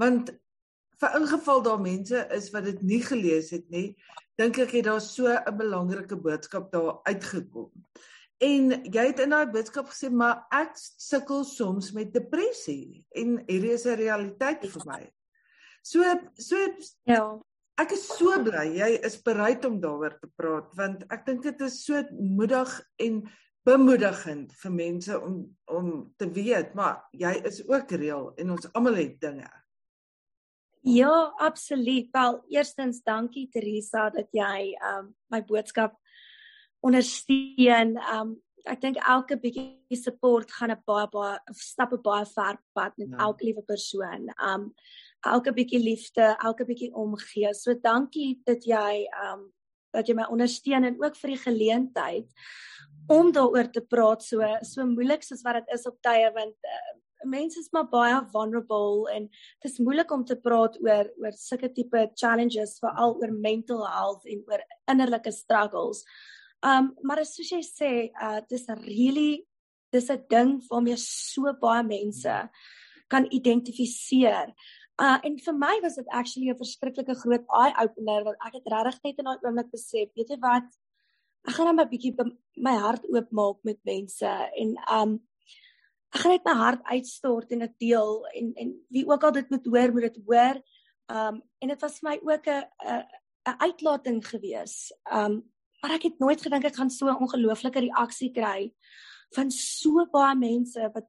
want 0.00 0.30
vir 1.00 1.16
ingeval 1.16 1.62
daar 1.64 1.80
mense 1.80 2.22
is 2.36 2.50
wat 2.54 2.66
dit 2.68 2.80
nie 2.84 3.00
gelees 3.02 3.50
het 3.54 3.66
nie, 3.72 3.96
dink 4.40 4.58
ek 4.60 4.74
het 4.78 4.86
daar 4.88 5.00
so 5.00 5.26
'n 5.26 5.56
belangrike 5.56 6.16
boodskap 6.16 6.70
daar 6.72 7.00
uitgekom. 7.08 7.70
En 8.40 8.84
jy 8.84 9.04
het 9.10 9.20
in 9.20 9.30
daai 9.30 9.52
boodskap 9.52 9.88
gesê 9.88 10.10
maar 10.10 10.46
ek 10.52 10.76
sukkel 10.76 11.44
soms 11.44 11.92
met 11.92 12.12
depressie 12.12 13.06
en 13.14 13.42
hierdie 13.48 13.74
is 13.74 13.86
'n 13.86 13.96
realiteit 13.96 14.64
vir 14.64 14.82
my. 14.86 15.12
So 15.82 16.04
so 16.38 16.56
ja. 17.04 17.40
Ek 17.78 17.92
is 17.92 18.06
so 18.06 18.42
bly 18.44 18.76
jy 18.76 19.00
is 19.04 19.22
bereid 19.22 19.64
om 19.64 19.80
daaroor 19.80 20.18
te 20.20 20.28
praat 20.36 20.74
want 20.76 21.04
ek 21.10 21.26
dink 21.26 21.42
dit 21.42 21.60
is 21.60 21.84
so 21.84 22.02
moedig 22.12 22.80
en 22.98 23.22
bemoedigend 23.66 24.52
vir 24.62 24.72
mense 24.72 25.20
om 25.20 25.40
om 25.70 25.88
te 26.16 26.26
weet 26.32 26.74
maar 26.74 27.02
jy 27.12 27.32
is 27.44 27.60
ook 27.68 27.90
reël 27.90 28.30
en 28.36 28.50
ons 28.56 28.72
almal 28.72 28.96
het 29.00 29.20
dinge. 29.20 29.50
Ja, 30.82 31.32
absoluut. 31.36 32.08
Wel, 32.10 32.44
eerstens 32.48 33.02
dankie 33.04 33.48
Teresa 33.52 34.08
dat 34.10 34.30
jy 34.32 34.72
um 34.94 35.10
my 35.28 35.42
boodskap 35.44 35.98
ondersteun. 36.80 37.98
Um 38.14 38.38
ek 38.68 38.80
dink 38.80 38.98
elke 39.08 39.36
bietjie 39.40 39.96
support 39.96 40.50
gaan 40.52 40.72
'n 40.72 40.82
baie 40.86 41.06
baie 41.12 41.38
stappe 41.52 41.98
baie 42.00 42.24
ver 42.26 42.56
pad 42.72 42.96
met 42.96 43.08
ja. 43.08 43.16
elke 43.16 43.44
liewe 43.44 43.62
persoon. 43.62 44.32
Um 44.40 44.72
elke 45.20 45.52
bietjie 45.52 45.82
liefde, 45.84 46.36
elke 46.40 46.64
bietjie 46.64 46.92
omgee. 46.94 47.52
So 47.54 47.74
dankie 47.74 48.40
dat 48.44 48.64
jy 48.64 49.04
um 49.24 49.52
dat 49.92 50.08
jy 50.08 50.14
my 50.14 50.26
ondersteun 50.30 50.84
en 50.84 50.98
ook 51.02 51.16
vir 51.16 51.34
die 51.34 51.44
geleentheid 51.44 52.28
om 53.10 53.32
daaroor 53.32 53.70
te 53.72 53.82
praat 53.82 54.22
so 54.22 54.46
so 54.62 54.86
moeilik 54.86 55.22
soos 55.26 55.42
wat 55.46 55.60
dit 55.60 55.76
is 55.78 55.86
op 55.86 55.98
tye 56.02 56.30
want 56.34 56.56
uh, 56.76 57.00
mense 57.24 57.58
is 57.60 57.68
maar 57.72 57.88
baie 57.90 58.18
vulnerable 58.32 59.08
en 59.12 59.28
dit 59.28 59.70
is 59.70 59.78
moeilik 59.78 60.10
om 60.12 60.24
te 60.24 60.36
praat 60.40 60.76
oor 60.80 61.10
oor 61.22 61.36
sulke 61.36 61.70
tipe 61.74 62.04
challenges 62.16 62.78
veral 62.80 63.16
oor 63.20 63.32
mental 63.32 63.84
health 63.86 64.26
en 64.26 64.42
oor 64.48 64.64
innerlike 64.90 65.32
struggles. 65.32 66.04
Um 66.64 66.94
maar 67.02 67.20
as 67.20 67.34
soos 67.36 67.52
jy 67.52 67.62
sê, 67.64 67.92
uh 68.14 68.40
dis 68.48 68.68
'n 68.68 68.80
really 68.84 69.46
dis 69.92 70.10
'n 70.10 70.24
ding 70.28 70.60
waarmee 70.70 70.96
so 70.96 71.52
baie 71.60 71.82
mense 71.82 72.48
kan 73.08 73.26
identifiseer. 73.30 74.54
Uh 75.00 75.16
en 75.24 75.38
vir 75.40 75.56
my 75.56 75.80
was 75.80 75.96
dit 75.96 76.08
actually 76.08 76.50
'n 76.50 76.60
verskriklike 76.60 77.14
groot 77.22 77.46
eye 77.62 77.74
opener 77.82 78.24
want 78.24 78.42
ek 78.46 78.58
het 78.58 78.68
regtig 78.72 79.02
net 79.04 79.18
in 79.18 79.24
daai 79.24 79.44
oomblik 79.46 79.70
besef, 79.72 80.10
weet 80.14 80.28
jy 80.28 80.38
wat? 80.42 80.68
Ek 81.48 81.54
gaan 81.56 81.66
net 81.66 81.76
nou 81.76 81.86
'n 81.86 81.92
bietjie 81.94 82.14
my 82.56 82.76
hart 82.76 83.06
oopmaak 83.08 83.64
met 83.64 83.80
mense 83.84 84.32
en 84.62 84.76
um 84.98 85.14
ek 86.12 86.20
gaan 86.20 86.32
net 86.32 86.44
my 86.44 86.54
hart 86.54 86.82
uitstort 86.84 87.52
en 87.52 87.64
dit 87.64 87.74
deel 87.78 88.26
en 88.34 88.52
en 88.56 88.76
wie 88.90 89.06
ook 89.06 89.24
al 89.24 89.32
dit 89.32 89.50
moet 89.50 89.66
hoor, 89.66 89.92
moet 89.92 90.08
dit 90.12 90.20
hoor. 90.26 90.62
Um 91.08 91.42
en 91.62 91.68
dit 91.68 91.80
was 91.80 91.98
vir 91.98 92.10
my 92.10 92.16
ook 92.32 92.46
'n 92.46 92.64
'n 93.48 93.58
uitlating 93.66 94.20
gewees. 94.26 94.92
Um 95.10 95.42
maar 95.82 95.96
ek 95.96 96.02
het 96.02 96.18
nooit 96.18 96.42
gedink 96.42 96.64
ek 96.64 96.76
gaan 96.76 96.90
so 96.90 97.06
'n 97.06 97.22
ongelooflike 97.24 97.80
reaksie 97.80 98.32
kry 98.32 98.72
van 99.34 99.50
so 99.50 100.04
baie 100.12 100.36
mense 100.36 100.90
wat 100.94 101.08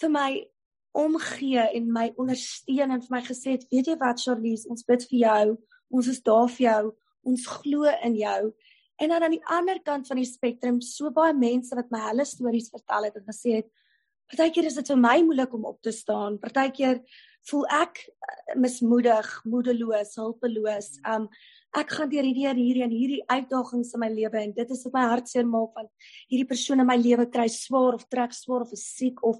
vir 0.00 0.10
my 0.10 0.50
omgee 0.96 1.62
en 1.76 1.92
my 1.92 2.10
ondersteun 2.18 2.90
en 2.90 3.02
vir 3.04 3.14
my 3.14 3.22
gesê 3.26 3.54
het 3.56 3.66
weet 3.70 3.92
jy 3.92 3.96
wat 4.00 4.22
Charlize 4.22 4.68
ons 4.70 4.86
bid 4.86 5.04
vir 5.10 5.18
jou. 5.24 5.44
Ons 5.90 6.10
is 6.10 6.22
daar 6.26 6.48
vir 6.50 6.64
jou. 6.66 6.82
Ons 7.30 7.46
glo 7.46 7.90
in 8.06 8.16
jou. 8.18 8.52
En 9.00 9.08
dan 9.08 9.22
aan 9.22 9.36
die 9.36 9.46
ander 9.48 9.80
kant 9.82 10.08
van 10.10 10.20
die 10.20 10.28
spektrum 10.28 10.80
so 10.84 11.10
baie 11.14 11.34
mense 11.36 11.74
wat 11.76 11.90
my 11.94 12.02
hulle 12.08 12.26
stories 12.28 12.70
vertel 12.72 13.08
het 13.08 13.16
en 13.16 13.28
gesê 13.28 13.60
het 13.60 13.70
partykeer 14.30 14.68
is 14.68 14.76
dit 14.78 14.90
vir 14.92 15.00
my 15.00 15.16
moeilik 15.26 15.54
om 15.56 15.64
op 15.66 15.80
te 15.82 15.92
staan. 15.94 16.38
Partykeer 16.38 17.00
voel 17.48 17.64
ek 17.80 18.02
eh, 18.04 18.58
mismoedig 18.60 19.30
moedeloos 19.48 20.14
hulpeloos. 20.20 20.92
Um 21.08 21.26
ek 21.78 21.92
gaan 21.94 22.10
deur 22.10 22.26
hierdie 22.26 22.48
hierdie 22.58 22.82
en 22.82 22.94
hierdie 22.94 23.24
uitdagings 23.30 23.92
in 23.94 24.02
my 24.02 24.08
lewe 24.10 24.40
en 24.40 24.52
dit 24.56 24.70
is 24.74 24.80
wat 24.88 24.94
my 24.96 25.04
hart 25.12 25.28
seer 25.30 25.46
maak 25.46 25.76
want 25.78 25.90
hierdie 26.26 26.48
persoon 26.50 26.82
in 26.82 26.88
my 26.88 26.96
lewe 26.98 27.28
kry 27.30 27.46
swaar 27.46 27.94
of 27.94 28.08
trek 28.10 28.34
swaar 28.34 28.64
of 28.64 28.72
is 28.74 28.82
siek 28.96 29.22
of 29.22 29.38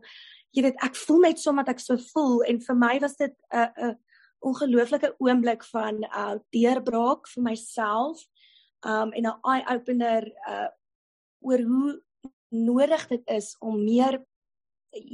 jy 0.57 0.63
weet 0.67 0.79
ek 0.83 0.97
voel 0.97 1.21
net 1.27 1.39
so 1.39 1.55
wat 1.55 1.69
ek 1.69 1.81
so 1.81 1.97
voel 2.13 2.43
en 2.49 2.61
vir 2.61 2.77
my 2.77 2.99
was 3.01 3.17
dit 3.17 3.35
'n 3.53 3.59
uh, 3.59 3.71
'n 3.77 3.91
uh, 3.91 3.95
ongelooflike 4.41 5.15
oomblik 5.19 5.65
van 5.65 6.05
uh 6.05 6.37
deurbraak 6.55 7.29
vir 7.29 7.43
myself 7.43 8.23
um 8.87 9.13
en 9.13 9.27
'n 9.27 9.41
eye 9.53 9.65
opener 9.75 10.27
uh 10.49 10.71
oor 11.41 11.61
hoe 11.61 12.03
nodig 12.49 13.07
dit 13.09 13.23
is 13.27 13.57
om 13.61 13.85
meer 13.85 14.25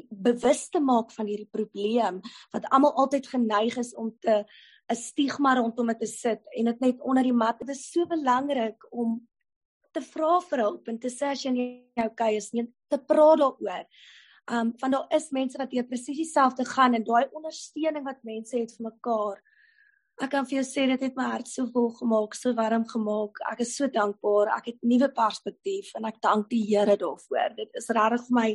bewus 0.08 0.68
te 0.68 0.80
maak 0.80 1.10
van 1.12 1.26
hierdie 1.26 1.50
probleem 1.52 2.20
wat 2.54 2.68
almal 2.70 2.94
altyd 2.96 3.26
geneig 3.26 3.76
is 3.76 3.94
om 3.94 4.14
te 4.20 4.44
'n 4.88 4.94
stigma 4.94 5.54
rondom 5.54 5.86
dit 5.86 5.98
te 5.98 6.06
sit 6.06 6.42
en 6.56 6.64
dit 6.64 6.80
net 6.80 7.00
onder 7.00 7.22
die 7.22 7.32
mat. 7.32 7.58
Dit 7.58 7.68
is 7.68 7.90
so 7.90 8.06
belangrik 8.06 8.86
om 8.90 9.28
te 9.92 10.00
vra 10.00 10.40
vir 10.40 10.58
hulp 10.58 10.88
en 10.88 10.98
te 10.98 11.10
sê 11.10 11.32
as 11.32 11.42
jy 11.42 11.50
nie 11.50 11.68
okay 12.04 12.36
is 12.36 12.52
nie, 12.52 12.66
te 12.88 12.98
praat 12.98 13.38
daaroor. 13.38 13.86
Um 14.46 14.72
want 14.78 14.92
daar 14.92 15.14
is 15.16 15.32
mense 15.34 15.58
wat 15.58 15.72
hier 15.74 15.86
presies 15.86 16.20
dieselfde 16.20 16.64
gaan 16.64 16.94
en 16.94 17.04
daai 17.04 17.26
ondersteuning 17.34 18.04
wat 18.06 18.22
mense 18.22 18.58
het 18.58 18.74
vir 18.76 18.86
mekaar. 18.90 19.40
Ek 20.22 20.30
kan 20.32 20.46
vir 20.48 20.60
jou 20.60 20.66
sê 20.68 20.86
dit 20.88 21.02
het 21.02 21.16
my 21.18 21.26
hart 21.32 21.50
so 21.50 21.66
vol 21.74 21.90
gemaak, 21.98 22.36
so 22.38 22.54
warm 22.56 22.86
gemaak. 22.88 23.42
Ek 23.50 23.60
is 23.66 23.74
so 23.76 23.90
dankbaar. 23.92 24.54
Ek 24.56 24.70
het 24.70 24.78
nuwe 24.86 25.10
perspektief 25.12 25.90
en 25.98 26.06
ek 26.08 26.22
dank 26.24 26.48
die 26.52 26.62
Here 26.62 26.96
daarvoor. 26.96 27.56
Dit 27.58 27.74
is 27.76 27.90
regtig 27.90 28.24
vir 28.28 28.38
my 28.38 28.48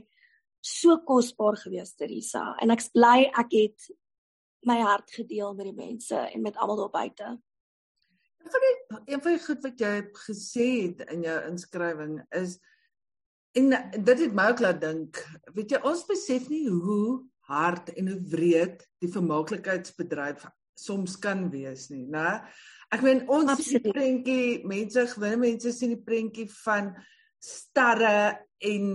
so 0.62 0.98
kosbaar 1.06 1.60
gewees, 1.60 1.94
Teresa. 1.98 2.56
En 2.62 2.72
ek's 2.74 2.90
bly 2.96 3.28
ek 3.28 3.54
het 3.58 3.92
my 4.66 4.80
hart 4.82 5.12
gedeel 5.12 5.56
met 5.58 5.70
die 5.70 5.78
mense 5.78 6.18
en 6.18 6.42
met 6.42 6.58
almal 6.58 6.86
daar 6.86 6.96
buite. 6.96 7.30
Van 8.42 8.66
die 8.66 8.76
een 9.14 9.22
van 9.22 9.36
die 9.36 9.44
goed 9.44 9.64
wat 9.66 9.82
jy 9.82 9.96
gesê 10.24 10.68
het 10.88 11.04
in 11.14 11.26
jou 11.26 11.38
inskrywing 11.50 12.20
is 12.38 12.58
en 13.58 13.76
dit 13.98 14.24
het 14.26 14.34
my 14.36 14.48
ook 14.52 14.64
laat 14.64 14.82
dink, 14.82 15.20
weet 15.56 15.76
jy 15.76 15.82
ons 15.88 16.04
besef 16.08 16.48
nie 16.52 16.68
hoe 16.70 17.22
hard 17.52 17.92
en 18.00 18.12
hoe 18.12 18.20
wreed 18.32 18.84
die 19.04 19.12
vermaaklikheidsbedryf 19.12 20.46
soms 20.78 21.18
kan 21.22 21.50
wees 21.54 21.90
nie, 21.92 22.06
né? 22.10 22.42
Ek 22.92 23.04
meen 23.06 23.24
ons 23.32 23.54
sien 23.60 23.84
die 23.84 23.94
prentjie, 23.94 24.46
mense 24.68 25.06
gewone 25.14 25.40
mense 25.46 25.74
sien 25.76 25.94
die 25.96 26.04
prentjie 26.04 26.48
van 26.62 26.94
sterre 27.42 28.46
en 28.60 28.86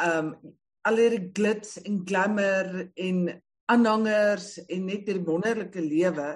ehm 0.00 0.32
um, 0.32 0.34
al 0.82 0.98
hierdie 0.98 1.28
glits 1.30 1.76
en 1.86 2.00
glamour 2.02 2.88
en 2.98 3.18
aanhangers 3.70 4.56
en 4.64 4.88
net 4.88 5.06
hierdie 5.06 5.28
wonderlike 5.28 5.78
lewe. 5.78 6.32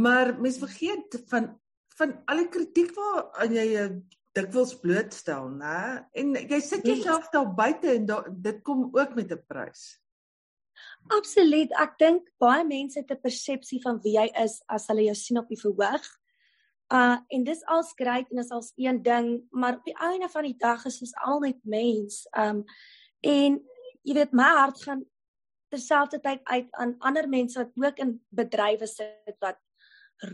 Maar 0.00 0.32
mense 0.40 0.62
vergeet 0.62 1.18
van 1.28 1.50
van 1.98 2.14
al 2.28 2.40
die 2.42 2.48
kritiek 2.52 2.94
wat 2.96 3.36
aan 3.42 3.54
jy 3.56 3.66
dikwels 4.36 4.74
blootstel, 4.80 5.48
né? 5.56 6.06
En 6.16 6.34
jy 6.36 6.60
sit 6.60 6.84
nee. 6.84 6.96
jouself 6.96 7.30
daar 7.32 7.48
buite 7.56 7.94
en 7.94 8.06
da, 8.08 8.20
dit 8.28 8.60
kom 8.66 8.88
ook 8.92 9.14
met 9.16 9.32
'n 9.32 9.42
prys. 9.48 9.96
Absoluut. 11.08 11.72
Ek 11.80 11.96
dink 11.98 12.28
baie 12.42 12.64
mense 12.64 12.98
het 12.98 13.10
'n 13.10 13.20
persepsie 13.20 13.80
van 13.82 14.00
wie 14.02 14.16
jy 14.18 14.28
is 14.44 14.62
as 14.68 14.86
hulle 14.86 15.06
jou 15.08 15.14
sien 15.14 15.38
op 15.38 15.48
die 15.48 15.60
verhoog. 15.60 16.06
Uh 16.92 17.18
en 17.28 17.44
dis 17.44 17.64
als 17.66 17.92
great 17.96 18.30
en 18.30 18.38
is 18.38 18.50
als 18.50 18.72
een 18.76 19.02
ding, 19.02 19.46
maar 19.50 19.76
op 19.76 19.84
die 19.84 19.98
einde 19.98 20.28
van 20.28 20.42
die 20.42 20.56
dag 20.58 20.84
is 20.84 21.00
ons 21.00 21.14
al 21.24 21.40
net 21.40 21.58
mens. 21.64 22.26
Um 22.36 22.64
en 23.20 23.62
jy 24.02 24.14
weet 24.14 24.32
my 24.32 24.50
hart 24.62 24.82
gaan 24.82 25.04
terselfdertyd 25.68 26.44
uit 26.44 26.68
aan 26.70 26.94
ander 26.98 27.28
mense 27.28 27.58
wat 27.58 27.72
ook 27.74 27.98
in 27.98 28.20
bedrywe 28.28 28.86
sit 28.86 29.36
wat 29.40 29.58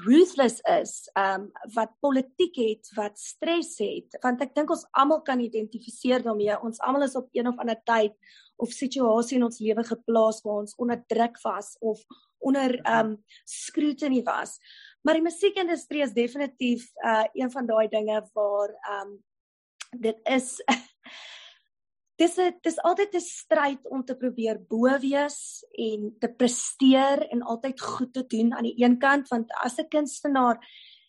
ruthless 0.07 0.61
is, 0.69 1.09
um 1.19 1.49
wat 1.75 1.91
politiek 2.01 2.57
het, 2.61 2.91
wat 2.97 3.19
stres 3.19 3.75
het, 3.83 4.15
want 4.23 4.43
ek 4.45 4.55
dink 4.55 4.71
ons 4.71 4.85
almal 4.99 5.23
kan 5.27 5.43
identifiseer 5.43 6.23
daarmee. 6.23 6.55
Ons 6.63 6.81
almal 6.87 7.09
is 7.09 7.19
op 7.19 7.29
een 7.35 7.51
of 7.51 7.59
ander 7.59 7.81
tyd 7.89 8.15
of 8.63 8.71
situasie 8.75 9.41
in 9.41 9.47
ons 9.49 9.59
lewe 9.63 9.83
geplaas 9.87 10.43
waar 10.45 10.63
ons 10.63 10.77
onder 10.79 11.03
druk 11.11 11.41
was 11.43 11.75
of 11.81 12.03
onder 12.43 12.79
um 12.87 13.17
scrutiny 13.49 14.23
was. 14.27 14.59
Maar 15.03 15.19
die 15.19 15.27
musiekindustrie 15.27 16.03
is 16.07 16.15
definitief 16.15 16.89
uh 17.05 17.27
een 17.35 17.51
van 17.51 17.67
daai 17.67 17.89
dinge 17.91 18.23
waar 18.35 18.75
um 19.01 19.19
dit 19.99 20.19
is 20.31 20.59
dis 22.23 22.39
'n 22.39 22.55
dis 22.63 22.79
altyd 22.89 23.15
'n 23.15 23.27
stryd 23.27 23.89
om 23.95 24.05
te 24.05 24.17
probeer 24.23 24.61
bo 24.71 24.89
wees 25.03 25.65
en 25.89 26.15
te 26.23 26.29
presteer 26.29 27.27
en 27.33 27.43
altyd 27.43 27.81
goed 27.81 28.13
te 28.13 28.25
doen 28.35 28.55
aan 28.55 28.69
die 28.71 28.79
een 28.85 28.99
kant 28.99 29.29
want 29.29 29.51
as 29.65 29.79
'n 29.79 29.89
kunstenaar 29.89 30.59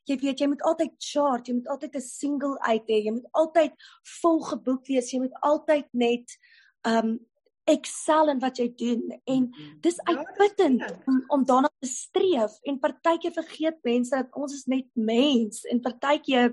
jy 0.09 0.17
weet 0.19 0.39
jy 0.39 0.47
moet 0.51 0.63
altyd 0.67 0.95
chart, 0.99 1.47
jy 1.47 1.53
moet 1.59 1.67
altyd 1.67 1.95
'n 1.95 2.01
single 2.01 2.57
uit 2.59 2.87
hê, 2.87 2.97
jy 3.05 3.11
moet 3.11 3.29
altyd 3.31 3.73
vol 4.21 4.39
geboek 4.41 4.87
wees, 4.87 5.11
jy 5.11 5.19
moet 5.19 5.37
altyd 5.41 5.87
net 5.93 6.37
um 6.83 7.19
excel 7.65 8.27
in 8.27 8.41
wat 8.43 8.57
jy 8.59 8.67
doen 8.75 9.03
en 9.23 9.43
mhm. 9.47 9.79
dis 9.79 9.95
ja, 9.95 10.03
uitputtend 10.11 10.83
om, 11.07 11.23
om 11.27 11.45
daarna 11.47 11.69
te 11.79 11.87
streef 11.87 12.57
en 12.67 12.79
partykeer 12.79 13.31
vergeet 13.31 13.77
mense 13.83 14.11
dat 14.15 14.35
ons 14.35 14.53
is 14.53 14.65
net 14.67 14.89
mens 14.93 15.63
en 15.71 15.79
partykeer 15.79 16.51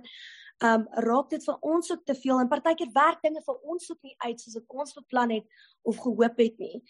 um 0.64 0.82
raak 1.06 1.30
dit 1.32 1.44
vir 1.44 1.56
ons 1.64 1.90
ook 1.92 2.02
te 2.04 2.14
veel 2.14 2.40
en 2.42 2.48
partykeer 2.48 2.90
werk 2.92 3.22
dinge 3.24 3.40
vir 3.46 3.60
ons 3.72 3.90
ook 3.90 4.02
nie 4.04 4.14
uit 4.26 4.40
soos 4.40 4.58
wat 4.58 4.74
ons 4.82 4.96
beplan 4.98 5.32
het 5.32 5.62
of 5.88 6.00
gehoop 6.04 6.42
het 6.42 6.58
nie. 6.60 6.82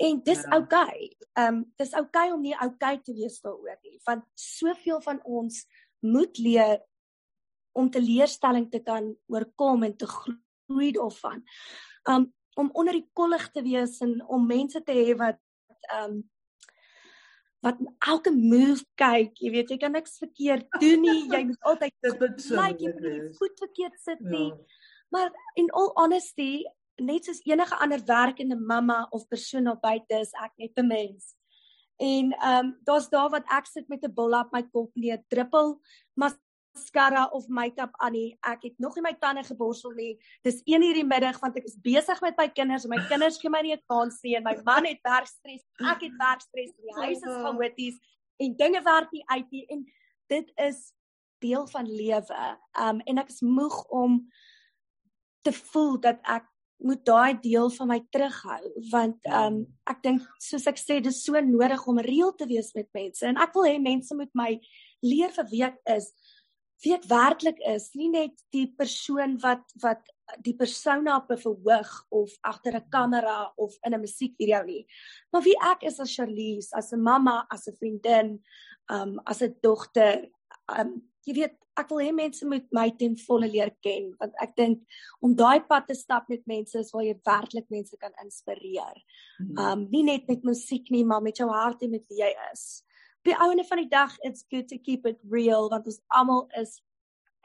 En 0.00 0.22
dis 0.24 0.40
ja. 0.44 0.54
oukei. 0.56 1.10
Okay. 1.10 1.48
Um 1.48 1.60
dis 1.76 1.92
oukei 1.92 2.28
okay 2.28 2.36
om 2.36 2.44
nie 2.44 2.56
oukei 2.56 2.94
okay 2.96 3.02
te 3.04 3.16
wees 3.18 3.40
daaroor 3.44 3.76
nie, 3.82 3.98
want 4.08 4.24
soveel 4.34 5.02
van 5.04 5.20
ons 5.24 5.66
moet 6.00 6.38
leer 6.38 6.80
om 7.76 7.90
te 7.90 8.00
leerstelling 8.02 8.70
te 8.72 8.80
kan 8.82 9.12
oorkom 9.28 9.84
en 9.84 9.96
te 9.96 10.08
groei 10.08 10.92
daarvan. 10.96 11.44
Um 12.08 12.32
om 12.58 12.72
onder 12.74 12.96
die 12.96 13.06
kollig 13.14 13.44
te 13.54 13.62
wees 13.62 14.00
en 14.02 14.16
om 14.26 14.46
mense 14.46 14.80
te 14.82 14.94
hê 14.96 15.12
wat 15.14 15.38
um 16.00 16.24
wat 17.64 17.78
elke 18.06 18.30
move 18.30 18.84
kyk, 19.00 19.32
jy 19.42 19.50
weet 19.50 19.70
jy 19.70 19.78
kan 19.82 19.92
niks 19.92 20.18
verkeerd 20.22 20.66
doen 20.78 21.02
nie. 21.02 21.22
Jy 21.34 21.44
moet 21.50 21.64
altyd 21.66 21.94
dit 22.06 22.20
moet 22.20 22.42
so 22.42 22.58
like 22.58 22.84
jy 22.84 22.92
moet 22.92 23.06
nie 23.06 23.32
voet 23.38 23.64
verkeerd 23.64 23.96
sit 24.04 24.20
ja. 24.22 24.30
nie. 24.30 24.52
Maar 25.10 25.32
in 25.58 25.70
all 25.74 25.90
honesty, 25.96 26.62
net 27.02 27.26
soos 27.26 27.42
enige 27.46 27.78
ander 27.82 28.02
werkende 28.06 28.58
mamma 28.58 29.06
of 29.10 29.26
persoon 29.28 29.70
op 29.72 29.82
buite 29.82 30.20
is 30.20 30.34
ek 30.44 30.54
net 30.62 30.78
'n 30.78 30.86
mens. 30.86 31.34
En 31.98 32.30
ehm 32.32 32.66
um, 32.66 32.76
daar's 32.86 33.08
daar 33.10 33.30
wat 33.30 33.46
ek 33.50 33.66
sit 33.66 33.88
met 33.88 34.04
'n 34.04 34.14
bil 34.14 34.38
op 34.38 34.52
my 34.52 34.62
kop 34.62 34.90
nee, 34.94 35.18
druppel, 35.28 35.80
maar 36.14 36.38
mascara 36.78 37.28
of 37.32 37.48
make-up 37.48 37.90
aan 37.98 38.12
nie. 38.12 38.38
Ek 38.46 38.62
het 38.62 38.78
nog 38.78 38.94
nie 38.96 39.02
my 39.02 39.14
tande 39.18 39.42
geborsel 39.44 39.92
nie. 39.96 40.18
Dis 40.44 40.60
1 40.64 40.82
uur 40.82 40.94
die 40.94 41.06
middag 41.06 41.38
want 41.42 41.56
ek 41.58 41.66
is 41.68 41.76
besig 41.82 42.20
met 42.22 42.36
my 42.38 42.48
kinders 42.48 42.84
en 42.84 42.90
my 42.90 43.00
kinders 43.08 43.38
gee 43.38 43.50
my 43.50 43.62
nie 43.62 43.74
'n 43.74 43.82
kans 43.88 44.20
nie 44.22 44.36
en 44.36 44.44
my 44.44 44.56
man 44.64 44.86
het 44.86 45.00
werkstres. 45.02 45.64
Ek 45.80 46.00
het 46.00 46.14
werkstres. 46.18 46.72
Die 46.76 46.94
huis 46.94 47.18
is 47.18 47.42
chaoties 47.42 47.98
en 48.38 48.56
dinge 48.56 48.82
werk 48.82 49.12
nie 49.12 49.24
uit 49.26 49.50
nie 49.50 49.66
en 49.68 49.86
dit 50.28 50.52
is 50.56 50.92
deel 51.40 51.66
van 51.66 51.86
lewe. 51.86 52.58
Um 52.78 53.00
en 53.00 53.18
ek 53.18 53.28
is 53.28 53.40
moeg 53.40 53.84
om 53.88 54.28
te 55.42 55.52
voel 55.52 55.98
dat 56.00 56.18
ek 56.22 56.46
moet 56.78 57.04
daai 57.04 57.38
deel 57.42 57.70
van 57.74 57.88
my 57.88 57.98
terughou 58.14 58.72
want 58.92 59.26
um 59.34 59.64
ek 59.90 60.02
dink 60.02 60.26
soos 60.42 60.66
ek 60.70 60.78
sê 60.78 61.00
dis 61.02 61.24
so 61.24 61.40
nodig 61.42 61.86
om 61.90 61.98
reël 61.98 62.30
te 62.38 62.46
wees 62.46 62.70
met 62.76 62.86
mense 62.94 63.26
en 63.26 63.40
ek 63.42 63.54
wil 63.56 63.66
hê 63.66 63.78
mense 63.82 64.14
moet 64.14 64.30
my 64.38 64.52
leer 65.02 65.32
vir 65.34 65.48
wie 65.50 65.64
ek 65.66 65.80
is 65.96 66.12
wie 66.84 66.94
ek 66.94 67.08
werklik 67.10 67.58
is 67.66 67.90
nie 67.98 68.08
net 68.12 68.34
die 68.54 68.66
persoon 68.78 69.36
wat 69.42 69.64
wat 69.82 70.10
die 70.44 70.54
persona 70.54 71.16
op 71.16 71.30
'n 71.30 71.40
verhoog 71.44 71.92
of 72.10 72.30
agter 72.42 72.76
'n 72.76 72.88
kamera 72.90 73.52
of 73.56 73.74
in 73.84 73.94
'n 73.94 74.00
musiekvideo 74.00 74.62
nie 74.64 74.86
maar 75.32 75.42
wie 75.42 75.56
ek 75.62 75.82
is 75.82 76.00
as 76.00 76.14
Charlize 76.14 76.68
as 76.72 76.92
'n 76.92 77.02
mamma 77.02 77.46
as 77.50 77.68
'n 77.68 77.76
vriendin 77.76 78.42
um 78.90 79.20
as 79.26 79.42
'n 79.42 79.54
dogter 79.62 80.28
um 80.78 81.02
jy 81.26 81.34
weet 81.34 81.56
ek 81.78 81.90
wil 81.90 82.02
hê 82.02 82.12
mense 82.14 82.46
moet 82.46 82.66
my 82.72 82.90
ten 82.98 83.16
volle 83.16 83.48
leer 83.50 83.70
ken 83.82 84.10
want 84.20 84.34
ek 84.42 84.56
dink 84.56 84.82
om 85.22 85.34
daai 85.34 85.60
pad 85.68 85.86
te 85.86 85.94
stap 85.94 86.28
met 86.28 86.46
mense 86.46 86.78
is 86.78 86.92
waar 86.94 87.04
jy 87.04 87.14
werklik 87.24 87.68
mense 87.70 87.96
kan 87.96 88.12
inspireer. 88.24 88.96
Mhm. 89.40 89.58
Um 89.58 89.88
nie 89.90 90.02
net 90.02 90.28
met 90.28 90.42
musiek 90.44 90.90
nie, 90.90 91.04
maar 91.04 91.22
met 91.22 91.36
jou 91.36 91.48
hart 91.50 91.82
en 91.82 91.90
met 91.90 92.04
wie 92.08 92.22
jy 92.22 92.32
is 92.52 92.82
die 93.26 93.36
ouene 93.36 93.64
van 93.64 93.82
die 93.82 93.90
dag 93.90 94.14
it's 94.22 94.44
good 94.50 94.68
to 94.68 94.78
keep 94.78 95.06
it 95.06 95.18
real 95.28 95.68
want 95.70 95.86
ons 95.86 96.00
almal 96.08 96.48
is 96.60 96.78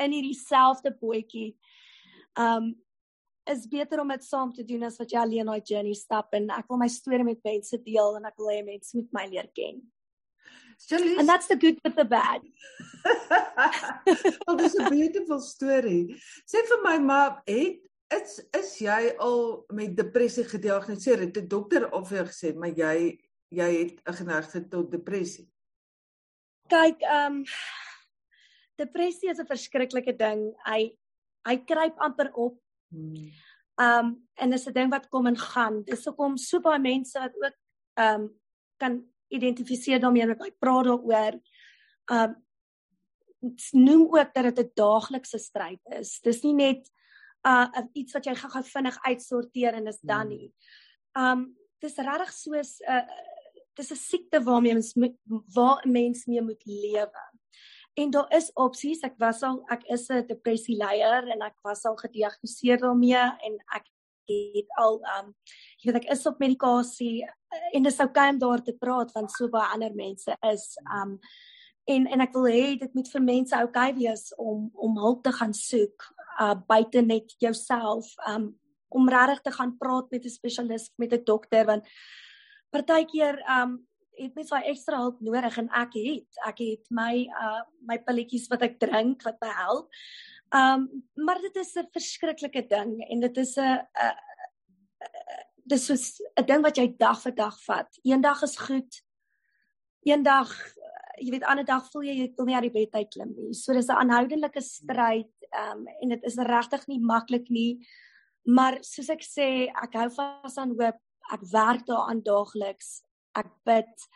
in 0.02 0.12
hierdie 0.12 0.38
selfde 0.38 0.94
bootjie. 1.00 1.54
Um 2.40 2.74
is 3.46 3.66
beter 3.68 4.00
om 4.00 4.08
dit 4.08 4.24
saam 4.24 4.54
te 4.56 4.64
doen 4.64 4.86
as 4.88 4.96
wat 5.02 5.12
jy 5.12 5.20
alleen 5.20 5.50
daai 5.52 5.66
journey 5.68 5.96
stap 6.00 6.32
en 6.38 6.48
ek 6.56 6.70
wil 6.72 6.80
my 6.80 6.88
storie 6.88 7.26
met 7.28 7.42
mense 7.44 7.80
deel 7.84 8.16
en 8.16 8.30
ek 8.30 8.38
wil 8.40 8.54
hê 8.54 8.62
mense 8.64 8.96
moet 8.96 9.10
my 9.18 9.26
leer 9.28 9.50
ken. 9.58 9.82
Charlize. 10.80 11.20
And 11.20 11.30
that's 11.30 11.48
the 11.48 11.56
good 11.56 11.80
with 11.84 11.96
the 11.96 12.06
bad. 12.06 12.42
well, 14.48 14.58
this 14.58 14.74
is 14.74 14.80
a 14.80 14.90
beautiful 14.90 15.40
story. 15.40 16.16
Sê 16.48 16.64
vir 16.70 16.82
my 16.84 16.98
maar 17.04 17.42
het 17.48 17.84
is 18.14 18.40
is 18.56 18.72
jy 18.82 19.14
al 19.24 19.66
met 19.74 19.96
depressie 19.98 20.46
gediagnoseer? 20.48 21.26
Het 21.28 21.38
'n 21.44 21.48
dokter 21.48 21.92
of 21.92 22.12
jy 22.12 22.26
gesê 22.32 22.56
maar 22.56 22.72
jy 22.72 23.20
jy 23.52 23.70
het 23.80 24.02
'n 24.08 24.20
geneigtheid 24.24 24.70
tot 24.70 24.92
depressie? 24.92 25.53
Kyk, 26.70 27.02
ehm 27.02 27.42
um, 27.42 27.46
depressie 28.80 29.30
is 29.30 29.40
'n 29.40 29.48
verskriklike 29.48 30.16
ding. 30.18 30.54
Hy 30.66 30.98
hy 31.48 31.58
kruip 31.66 31.98
amper 32.00 32.32
op. 32.34 32.60
Hmm. 32.90 33.32
Ehm 33.80 34.06
um, 34.06 34.28
en 34.36 34.50
dis 34.50 34.68
'n 34.68 34.74
ding 34.74 34.90
wat 34.90 35.10
kom 35.10 35.28
en 35.28 35.38
gaan. 35.38 35.84
Dis 35.84 36.06
hoekom 36.06 36.38
so 36.38 36.60
baie 36.60 36.80
mense 36.80 37.20
wat 37.20 37.36
ook 37.36 37.58
ehm 37.98 38.22
um, 38.22 38.42
kan 38.78 39.04
identifiseer 39.28 40.00
daarmee 40.00 40.26
met 40.26 40.40
my 40.40 40.52
praat 40.60 40.86
daaroor. 40.86 41.40
Ehm 42.12 42.30
um, 42.30 42.42
noem 43.72 44.08
ook 44.16 44.34
dat 44.34 44.44
dit 44.44 44.60
'n 44.60 44.72
daaglikse 44.74 45.38
stryd 45.38 45.82
is. 46.00 46.20
Dis 46.22 46.44
nie 46.44 46.54
net 46.54 46.92
uh 47.44 47.68
iets 47.94 48.14
wat 48.14 48.26
jy 48.26 48.36
gou-gou 48.36 48.64
vinnig 48.64 48.98
uitsorteer 49.04 49.74
en 49.74 49.88
is 49.88 50.00
dan 50.02 50.28
hmm. 50.28 50.30
nie. 50.30 50.54
Um 51.14 51.58
dis 51.80 51.96
regtig 51.96 52.32
soos 52.32 52.80
'n 52.80 52.92
uh, 52.92 53.33
dis 53.76 53.92
'n 53.92 53.96
siekte 53.96 54.44
waarmee 54.44 54.74
mens 54.74 54.94
waar 55.56 55.82
'n 55.86 55.92
mens 55.92 56.26
mee 56.26 56.42
moet 56.42 56.66
lewe. 56.66 57.24
En 57.94 58.10
daar 58.10 58.34
is 58.34 58.54
opsies. 58.54 59.04
Ek 59.04 59.18
was 59.18 59.42
al 59.44 59.64
ek 59.70 59.84
is 59.84 60.10
'n 60.10 60.28
depressie 60.28 60.78
leier 60.78 61.28
en 61.28 61.42
ek 61.42 61.58
was 61.64 61.86
al 61.86 61.96
gediagnoseer 61.96 62.78
daarmee 62.78 63.26
en 63.48 63.54
ek 63.76 63.86
het 64.26 64.68
al 64.80 65.00
um 65.20 65.34
jy 65.82 65.92
weet 65.92 66.04
ek 66.04 66.12
is 66.16 66.26
op 66.30 66.40
medikasie 66.40 67.24
en 67.74 67.84
dit 67.84 67.92
is 67.92 68.00
oukei 68.00 68.30
om 68.32 68.40
daar 68.40 68.64
te 68.64 68.76
praat 68.80 69.12
want 69.16 69.32
so 69.32 69.50
baie 69.52 69.74
ander 69.76 69.94
mense 69.96 70.38
is 70.52 70.66
um 70.96 71.18
en 71.92 72.08
en 72.08 72.24
ek 72.24 72.36
wil 72.38 72.48
hê 72.48 72.66
dit 72.80 72.94
moet 72.96 73.10
vir 73.12 73.22
mense 73.22 73.60
oukei 73.60 73.90
wees 74.00 74.30
om 74.40 74.70
om 74.74 75.00
hulp 75.06 75.24
te 75.24 75.34
gaan 75.40 75.54
soek 75.54 76.08
uh 76.40 76.56
buite 76.68 77.02
net 77.02 77.36
jouself 77.44 78.14
um 78.30 78.54
om 78.94 79.10
regtig 79.10 79.42
te 79.42 79.52
gaan 79.58 79.78
praat 79.78 80.12
met 80.12 80.26
'n 80.26 80.30
spesialis 80.30 80.92
met 80.98 81.14
'n 81.14 81.24
dokter 81.26 81.66
want 81.66 81.88
partykeer 82.74 83.40
um 83.60 83.82
het 84.14 84.36
mens 84.38 84.52
daai 84.54 84.70
ekstra 84.70 85.00
hulp 85.02 85.22
nodig 85.26 85.56
en 85.58 85.70
ek 85.80 85.96
het 85.98 86.44
ek 86.50 86.60
het 86.62 86.92
my 86.94 87.26
uh 87.30 87.64
my 87.90 87.98
pilletjies 88.06 88.50
wat 88.52 88.66
ek 88.68 88.78
drink 88.82 89.26
wat 89.28 89.40
my 89.42 89.54
help. 89.58 89.90
Um 90.54 90.90
maar 91.16 91.42
dit 91.42 91.56
is 91.58 91.76
'n 91.78 91.90
verskriklike 91.94 92.68
ding 92.70 93.02
en 93.10 93.20
dit 93.20 93.38
is 93.38 93.58
'n 93.58 93.82
dis 95.66 95.90
is 95.90 96.22
'n 96.40 96.46
ding 96.46 96.62
wat 96.62 96.78
jy 96.78 96.88
dag 96.98 97.22
vir 97.22 97.36
dag 97.36 97.58
vat. 97.66 97.90
Eendag 98.04 98.44
is 98.44 98.58
goed. 98.58 99.02
Eendag 100.06 100.52
jy 101.18 101.32
weet 101.32 101.44
ander 101.44 101.66
dag 101.66 101.86
voel 101.92 102.04
jy 102.04 102.16
jy 102.18 102.34
wil 102.38 102.46
nie 102.46 102.56
uit 102.56 102.72
die 102.72 102.80
bed 102.80 102.96
uit 102.96 103.10
klim 103.10 103.34
nie. 103.36 103.54
So 103.54 103.74
dis 103.74 103.90
'n 103.90 104.02
aanhoudelike 104.02 104.62
stryd 104.62 105.34
um 105.52 105.88
en 105.88 106.10
dit 106.10 106.24
is 106.24 106.36
regtig 106.36 106.88
nie 106.88 107.00
maklik 107.00 107.50
nie. 107.50 107.86
Maar 108.46 108.78
soos 108.84 109.10
ek 109.10 109.24
sê, 109.24 109.72
ek 109.72 109.94
hou 109.94 110.10
vas 110.10 110.58
aan 110.58 110.76
hoop 110.80 111.00
ek 111.32 111.42
werk 111.52 111.86
daaraan 111.86 112.24
daagliks. 112.24 113.04
Ek 113.36 113.50
bid. 113.66 114.10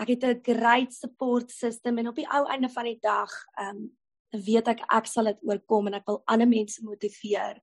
Ek 0.00 0.08
het 0.08 0.24
'n 0.24 0.42
great 0.42 0.92
support 0.92 1.50
system 1.50 1.98
en 1.98 2.08
op 2.08 2.16
die 2.16 2.28
ou 2.28 2.46
einde 2.46 2.68
van 2.68 2.84
die 2.84 2.98
dag, 3.00 3.30
ehm 3.58 3.76
um, 3.76 3.90
weet 4.30 4.68
ek 4.68 4.80
ek 4.88 5.06
sal 5.06 5.24
dit 5.24 5.38
oorkom 5.42 5.86
en 5.86 5.94
ek 5.94 6.06
wil 6.06 6.22
ander 6.26 6.48
mense 6.48 6.82
motiveer 6.84 7.60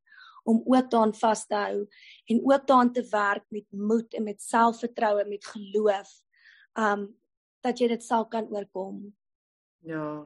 om 0.48 0.62
ook 0.66 0.90
daaraan 0.92 1.14
vas 1.14 1.46
te 1.46 1.56
hou 1.56 1.88
en 2.32 2.42
ook 2.44 2.68
daaraan 2.68 2.94
te 2.94 3.04
werk 3.12 3.46
met 3.50 3.66
moed 3.72 4.14
en 4.14 4.24
met 4.24 4.42
selfvertroue 4.42 5.26
met 5.28 5.46
geloof. 5.46 6.12
Um 6.74 7.10
dat 7.66 7.80
jy 7.80 7.88
dit 7.88 8.04
sal 8.04 8.28
kan 8.28 8.48
oorkom. 8.54 9.16
Ja. 9.84 10.24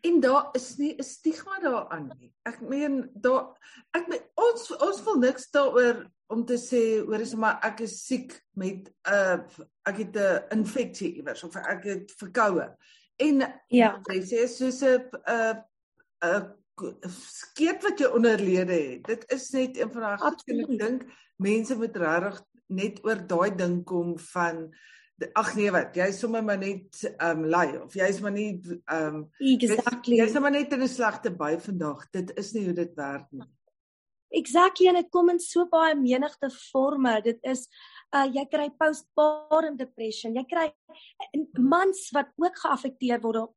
En 0.00 0.20
daar 0.20 0.48
is 0.52 0.76
nie 0.76 0.94
'n 0.96 1.02
stigma 1.02 1.58
daaraan 1.60 2.12
nie. 2.18 2.32
Ek 2.42 2.60
meen 2.60 3.10
daar 3.14 3.56
ek 3.90 4.08
meen, 4.08 4.22
ons 4.34 4.76
ons 4.76 5.02
wil 5.02 5.18
niks 5.18 5.50
daaroor 5.50 6.06
om 6.26 6.44
te 6.44 6.56
sê 6.56 7.04
hoor 7.06 7.20
is 7.20 7.34
maar 7.34 7.58
ek 7.62 7.80
is 7.80 8.06
siek 8.06 8.42
met 8.50 8.88
'n 8.88 9.12
uh, 9.12 9.38
ek 9.84 9.96
het 9.96 10.16
'n 10.16 10.58
infeksie 10.58 11.14
iewers 11.14 11.44
of 11.44 11.56
ek 11.56 11.84
het 11.84 12.12
verkoue. 12.16 12.76
En 13.16 13.60
ja, 13.68 14.00
jy 14.08 14.20
sê 14.22 14.48
soos 14.48 14.82
'n 14.82 15.10
'n 15.28 15.64
'n 16.24 17.10
skeet 17.10 17.82
wat 17.82 17.98
jy 17.98 18.06
onderlede 18.06 18.72
het. 18.72 19.04
Dit 19.04 19.32
is 19.32 19.50
net 19.50 19.76
een 19.76 19.92
van 19.92 20.02
daai 20.02 20.18
goed 20.18 20.42
en 20.46 20.60
ek 20.60 20.78
dink 20.78 21.02
mense 21.36 21.76
moet 21.76 21.96
regtig 21.96 22.42
net 22.66 23.04
oor 23.04 23.20
daai 23.26 23.50
ding 23.56 23.84
kom 23.84 24.18
van 24.18 24.74
ag 25.38 25.54
nee 25.56 25.70
wat 25.70 25.96
jy 25.96 26.10
sommer 26.12 26.44
maar 26.44 26.58
net 26.58 27.02
ehm 27.10 27.42
um, 27.42 27.48
lui 27.54 27.78
of 27.78 27.94
jy's 27.94 28.20
maar 28.20 28.34
nie 28.34 28.60
ehm 28.84 29.16
um, 29.16 29.24
exactly 29.38 30.18
jy's 30.20 30.38
maar 30.38 30.54
net 30.54 30.72
in 30.72 30.82
'n 30.82 30.88
slegte 30.88 31.30
by 31.30 31.56
vandag. 31.58 32.06
Dit 32.10 32.32
is 32.38 32.52
nie 32.52 32.64
hoe 32.64 32.74
dit 32.74 32.94
werk 32.94 33.30
nie. 33.30 33.48
Exactly 34.32 34.88
en 34.88 34.94
dit 34.94 35.10
kom 35.10 35.28
in 35.28 35.40
so 35.40 35.66
baie 35.68 35.94
menigte 35.94 36.50
forme. 36.50 37.20
Dit 37.22 37.38
is 37.42 37.68
uh 38.16 38.26
jy 38.26 38.46
kry 38.48 38.70
postpartum 38.78 39.76
depression. 39.76 40.34
Jy 40.34 40.44
kry 40.44 40.72
mans 41.58 42.10
wat 42.12 42.32
ook 42.36 42.58
geaffekteer 42.58 43.20
word 43.20 43.52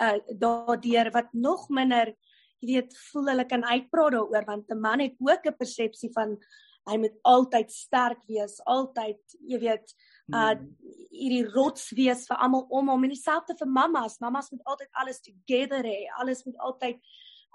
uh 0.00 0.18
daardeur 0.38 1.10
wat 1.10 1.32
nog 1.32 1.68
minder 1.68 2.14
jy 2.60 2.74
weet 2.74 2.96
voel 3.10 3.30
hulle 3.32 3.46
kan 3.48 3.64
uitpraat 3.64 4.12
daaroor 4.12 4.44
want 4.46 4.70
'n 4.70 4.80
man 4.80 5.00
het 5.00 5.16
ook 5.18 5.46
'n 5.46 5.56
persepsie 5.56 6.10
van 6.12 6.38
hy 6.88 6.96
moet 7.00 7.16
altyd 7.28 7.72
sterk 7.72 8.22
wees, 8.28 8.58
altyd 8.68 9.20
jy 9.48 9.60
weet 9.62 9.94
uh 10.30 10.52
hmm. 10.52 10.68
hierdie 11.10 11.46
rots 11.50 11.90
wees 11.98 12.22
vir 12.28 12.38
almal 12.38 12.68
om 12.70 12.92
hom 12.92 13.04
en 13.04 13.12
dieselfde 13.12 13.56
vir 13.58 13.68
mammas. 13.68 14.20
Mammas 14.22 14.52
moet 14.54 14.62
altyd 14.64 15.02
alles 15.02 15.20
together 15.24 15.84
hê. 15.84 16.06
Alles 16.22 16.44
moet 16.46 16.56
altyd 16.68 17.00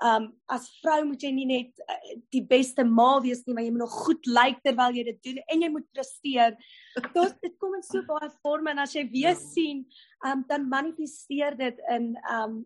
um 0.03 0.27
as 0.51 0.67
vrou 0.81 1.05
moet 1.07 1.23
jy 1.23 1.31
nie 1.31 1.47
net 1.47 1.83
uh, 1.88 2.15
die 2.35 2.43
beste 2.43 2.83
ma 2.83 3.21
wees 3.23 3.45
nie, 3.45 3.55
maar 3.55 3.63
jy 3.63 3.71
moet 3.71 3.85
nog 3.85 3.95
goed 4.05 4.27
lyk 4.27 4.59
terwyl 4.65 4.97
jy 4.97 5.05
dit 5.07 5.21
doen 5.29 5.39
en 5.47 5.63
jy 5.63 5.69
moet 5.71 5.88
presteer. 5.95 6.57
Dit 7.15 7.39
dit 7.41 7.55
kom 7.63 7.77
in 7.79 7.85
so 7.88 8.03
baie 8.07 8.29
forme 8.43 8.75
en 8.75 8.83
as 8.83 8.95
jy 8.95 9.05
weer 9.13 9.33
ja. 9.33 9.39
sien, 9.39 9.85
um 10.27 10.43
dan 10.49 10.67
manifesteer 10.71 11.55
dit 11.59 11.79
in 11.95 12.11
um 12.31 12.59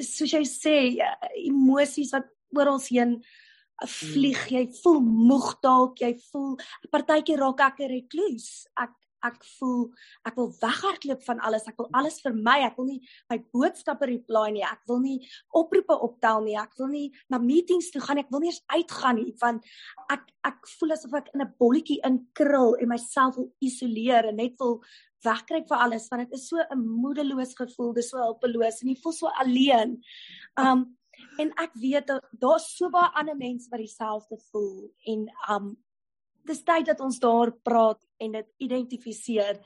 soos 0.00 0.32
jy 0.32 0.44
sê 0.48 0.78
uh, 1.04 1.12
emosies 1.44 2.14
wat 2.16 2.32
oral 2.56 2.80
heen 2.88 3.18
uh, 3.18 3.47
vlieg. 3.86 4.50
Mm. 4.50 4.56
Jy 4.56 4.64
voel 4.82 5.00
moeg 5.00 5.50
dalk, 5.62 5.98
jy 6.02 6.14
voel 6.30 6.56
partykeer 6.90 7.38
raak 7.38 7.60
ek 7.60 7.80
'n 7.80 7.92
rekluus. 7.94 8.66
Ek 8.76 8.94
ek 9.26 9.42
voel 9.58 9.88
ek 10.28 10.36
wil 10.38 10.50
weghardloop 10.60 11.22
van 11.26 11.40
alles. 11.40 11.66
Ek 11.66 11.78
wil 11.80 11.88
alles 11.96 12.20
vir 12.22 12.34
my. 12.34 12.58
Ek 12.66 12.76
wil 12.78 12.86
nie 12.86 13.00
my 13.30 13.38
boodskappe 13.54 14.06
reply 14.06 14.50
nie. 14.54 14.62
Ek 14.62 14.82
wil 14.90 15.00
nie 15.02 15.18
oproepe 15.58 15.96
optel 16.06 16.44
nie. 16.46 16.56
Ek 16.58 16.76
wil 16.78 16.88
nie 16.92 17.08
na 17.30 17.38
meetings 17.42 17.90
toe 17.90 18.02
gaan. 18.04 18.18
Ek 18.22 18.30
wil 18.30 18.44
nie 18.44 18.52
eens 18.52 18.62
uitgaan 18.66 19.16
nie 19.16 19.34
want 19.42 19.66
ek 20.10 20.26
ek 20.48 20.70
voel 20.78 20.94
asof 20.94 21.14
ek 21.14 21.30
in 21.34 21.42
'n 21.42 21.54
bolletjie 21.58 22.00
inkrul 22.04 22.76
en 22.80 22.88
myself 22.88 23.36
wil 23.36 23.52
isoleer 23.60 24.28
en 24.28 24.36
net 24.36 24.54
wil 24.58 24.82
wegkruip 25.24 25.66
vir 25.68 25.78
alles 25.82 26.08
want 26.10 26.28
dit 26.28 26.38
is 26.38 26.48
so 26.48 26.56
'n 26.56 26.78
moedeloos 26.78 27.54
gevoel. 27.54 27.92
Dis 27.94 28.10
so 28.10 28.18
hulpeloos 28.18 28.82
en 28.82 28.88
jy 28.88 28.96
voel 29.02 29.12
so 29.12 29.26
alleen. 29.26 30.02
Um 30.56 30.97
En 31.38 31.52
ek 31.62 31.76
weet 31.78 32.10
daar's 32.40 32.70
so 32.76 32.90
baie 32.90 33.12
ander 33.18 33.36
mense 33.38 33.70
wat 33.70 33.82
dieselfde 33.82 34.38
voel 34.50 34.88
en 35.06 35.28
um 35.54 35.76
dis 36.48 36.62
tyd 36.64 36.86
dat 36.88 37.00
ons 37.04 37.18
daar 37.20 37.52
praat 37.62 38.00
en 38.24 38.38
dit 38.38 38.48
identifiseer 38.64 39.58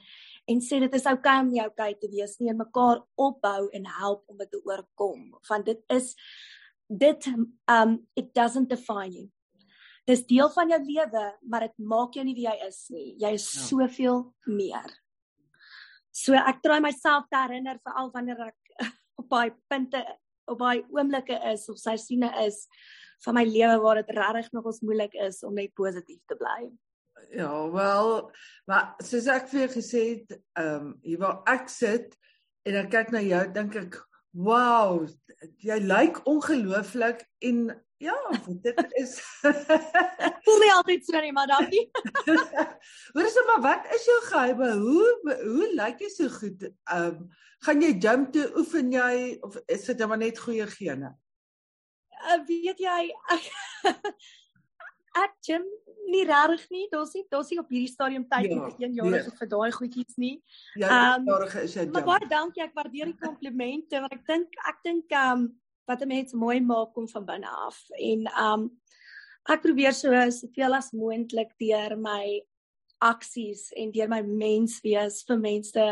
en 0.50 0.62
sê 0.64 0.80
dit 0.82 0.96
is 0.98 1.06
oukei 1.06 1.20
okay 1.20 1.44
om 1.44 1.52
nie 1.52 1.62
oukei 1.62 1.92
okay 1.92 2.00
te 2.00 2.10
wees 2.10 2.34
nie 2.40 2.50
en 2.50 2.58
mekaar 2.58 3.04
opbou 3.16 3.68
en 3.72 3.86
help 4.00 4.24
om 4.28 4.40
dit 4.42 4.50
te 4.50 4.60
oorkom 4.66 5.28
want 5.48 5.70
dit 5.70 5.84
is 5.96 6.12
dit 6.88 7.28
um 7.70 8.00
it 8.18 8.34
doesn't 8.34 8.68
define 8.68 9.14
you. 9.14 9.28
Dis 10.06 10.26
deel 10.26 10.50
van 10.50 10.72
jou 10.74 10.80
lewe 10.82 11.26
maar 11.48 11.68
dit 11.68 11.78
maak 11.78 12.18
jou 12.18 12.24
nie 12.26 12.36
wie 12.36 12.48
jy 12.48 12.56
is 12.66 12.82
nie. 12.90 13.14
Jy 13.22 13.32
is 13.38 13.46
ja. 13.54 13.62
soveel 13.70 14.24
meer. 14.46 14.90
So 16.12 16.36
ek 16.36 16.60
probeer 16.60 16.84
myself 16.90 17.30
te 17.30 17.38
herinner 17.40 17.80
veral 17.80 18.10
wanneer 18.12 18.48
ek 18.50 18.90
op 19.22 19.30
baie 19.30 19.54
punte 19.70 20.02
op 20.50 20.58
baie 20.58 20.84
oomblikke 20.90 21.38
is 21.52 21.68
of 21.70 21.78
seisoene 21.78 22.30
is 22.46 22.66
van 23.24 23.36
my 23.38 23.44
lewe 23.46 23.78
waar 23.82 24.00
dit 24.00 24.14
regtig 24.16 24.50
nog 24.52 24.64
ons 24.70 24.80
moeilik 24.80 25.14
is 25.14 25.42
om 25.46 25.54
net 25.54 25.74
positief 25.78 26.20
te 26.26 26.36
bly. 26.36 26.70
Ja, 27.30 27.70
wel, 27.70 28.32
maar 28.66 28.94
soos 29.04 29.28
ek 29.30 29.46
vir 29.52 29.64
jou 29.64 29.70
gesê 29.76 30.02
het, 30.08 30.38
ehm 30.58 30.88
um, 30.88 30.94
hier 31.06 31.20
waar 31.22 31.42
ek 31.52 31.70
sit 31.70 32.16
en 32.66 32.78
ek 32.82 32.90
kyk 32.90 33.12
na 33.14 33.22
jou, 33.22 33.42
dink 33.54 33.76
ek, 33.78 34.00
"Wow, 34.32 35.06
jy 35.60 35.78
lyk 35.84 36.20
ongelooflik 36.26 37.24
en 37.38 37.66
ja, 38.02 38.16
dit 38.62 38.80
is 38.98 39.14
Ek 39.46 40.38
voel 40.46 40.60
nie 40.64 40.72
altyd 40.74 41.06
so 41.06 41.20
nie, 41.22 41.32
maar 41.36 41.50
dankie. 41.50 41.84
Hoor 43.14 43.24
eens 43.24 43.38
maar, 43.46 43.62
wat 43.66 43.88
is 43.94 44.06
jou 44.08 44.18
geheime? 44.28 44.70
Hoe 44.80 45.38
hoe 45.44 45.68
lyk 45.78 46.02
jy 46.02 46.10
so 46.12 46.28
goed? 46.32 46.68
Ehm 46.90 47.08
um, 47.22 47.26
gaan 47.62 47.82
jy 47.84 47.92
gym 48.02 48.24
toe 48.34 48.48
oefen 48.58 48.90
jy 48.90 49.38
of 49.46 49.58
is 49.70 49.84
dit 49.86 50.06
maar 50.06 50.18
net 50.18 50.38
goeie 50.42 50.66
gene? 50.66 51.12
Uh, 52.22 52.40
weet 52.48 52.80
jy 52.82 53.04
ek, 53.34 53.46
ek 55.24 55.36
gym 55.46 55.68
nie 56.10 56.24
regtig 56.28 56.68
nie. 56.70 56.86
Daar's 56.90 57.14
nie 57.14 57.24
daar's 57.30 57.50
nie 57.50 57.58
op 57.60 57.72
hierdie 57.72 57.90
stadium 57.90 58.24
tyd 58.28 58.50
ja, 58.50 58.60
vir 58.60 58.84
een 58.84 58.94
jaar 58.98 59.10
nee. 59.14 59.34
vir 59.38 59.50
daai 59.50 59.72
goedjies 59.72 60.18
nie. 60.20 60.36
Ja, 60.80 61.16
um, 61.16 61.26
jarige 61.30 61.64
is 61.66 61.74
jy. 61.76 61.88
Maar 61.92 62.06
baie 62.06 62.28
dankie, 62.30 62.62
ek 62.64 62.76
waardeer 62.78 63.12
die 63.12 63.18
komplimente 63.20 64.00
want 64.02 64.16
ek 64.18 64.24
dink 64.28 64.62
ek 64.68 64.80
dink 64.86 65.18
um 65.22 65.50
wat 65.90 66.02
'n 66.02 66.08
mens 66.08 66.32
mooi 66.32 66.60
maak 66.60 66.94
kom 66.94 67.08
van 67.08 67.26
binne 67.26 67.50
af 67.66 67.78
en 67.98 68.26
um 68.38 68.70
ek 69.50 69.62
probeer 69.62 69.92
so 69.92 70.10
soveel 70.30 70.78
as 70.78 70.92
moontlik 70.92 71.52
deur 71.58 71.96
my 71.98 72.40
aksies 73.02 73.72
en 73.76 73.90
deur 73.90 74.08
my 74.08 74.22
mens 74.22 74.78
wees 74.82 75.24
vir 75.26 75.38
mense 75.38 75.88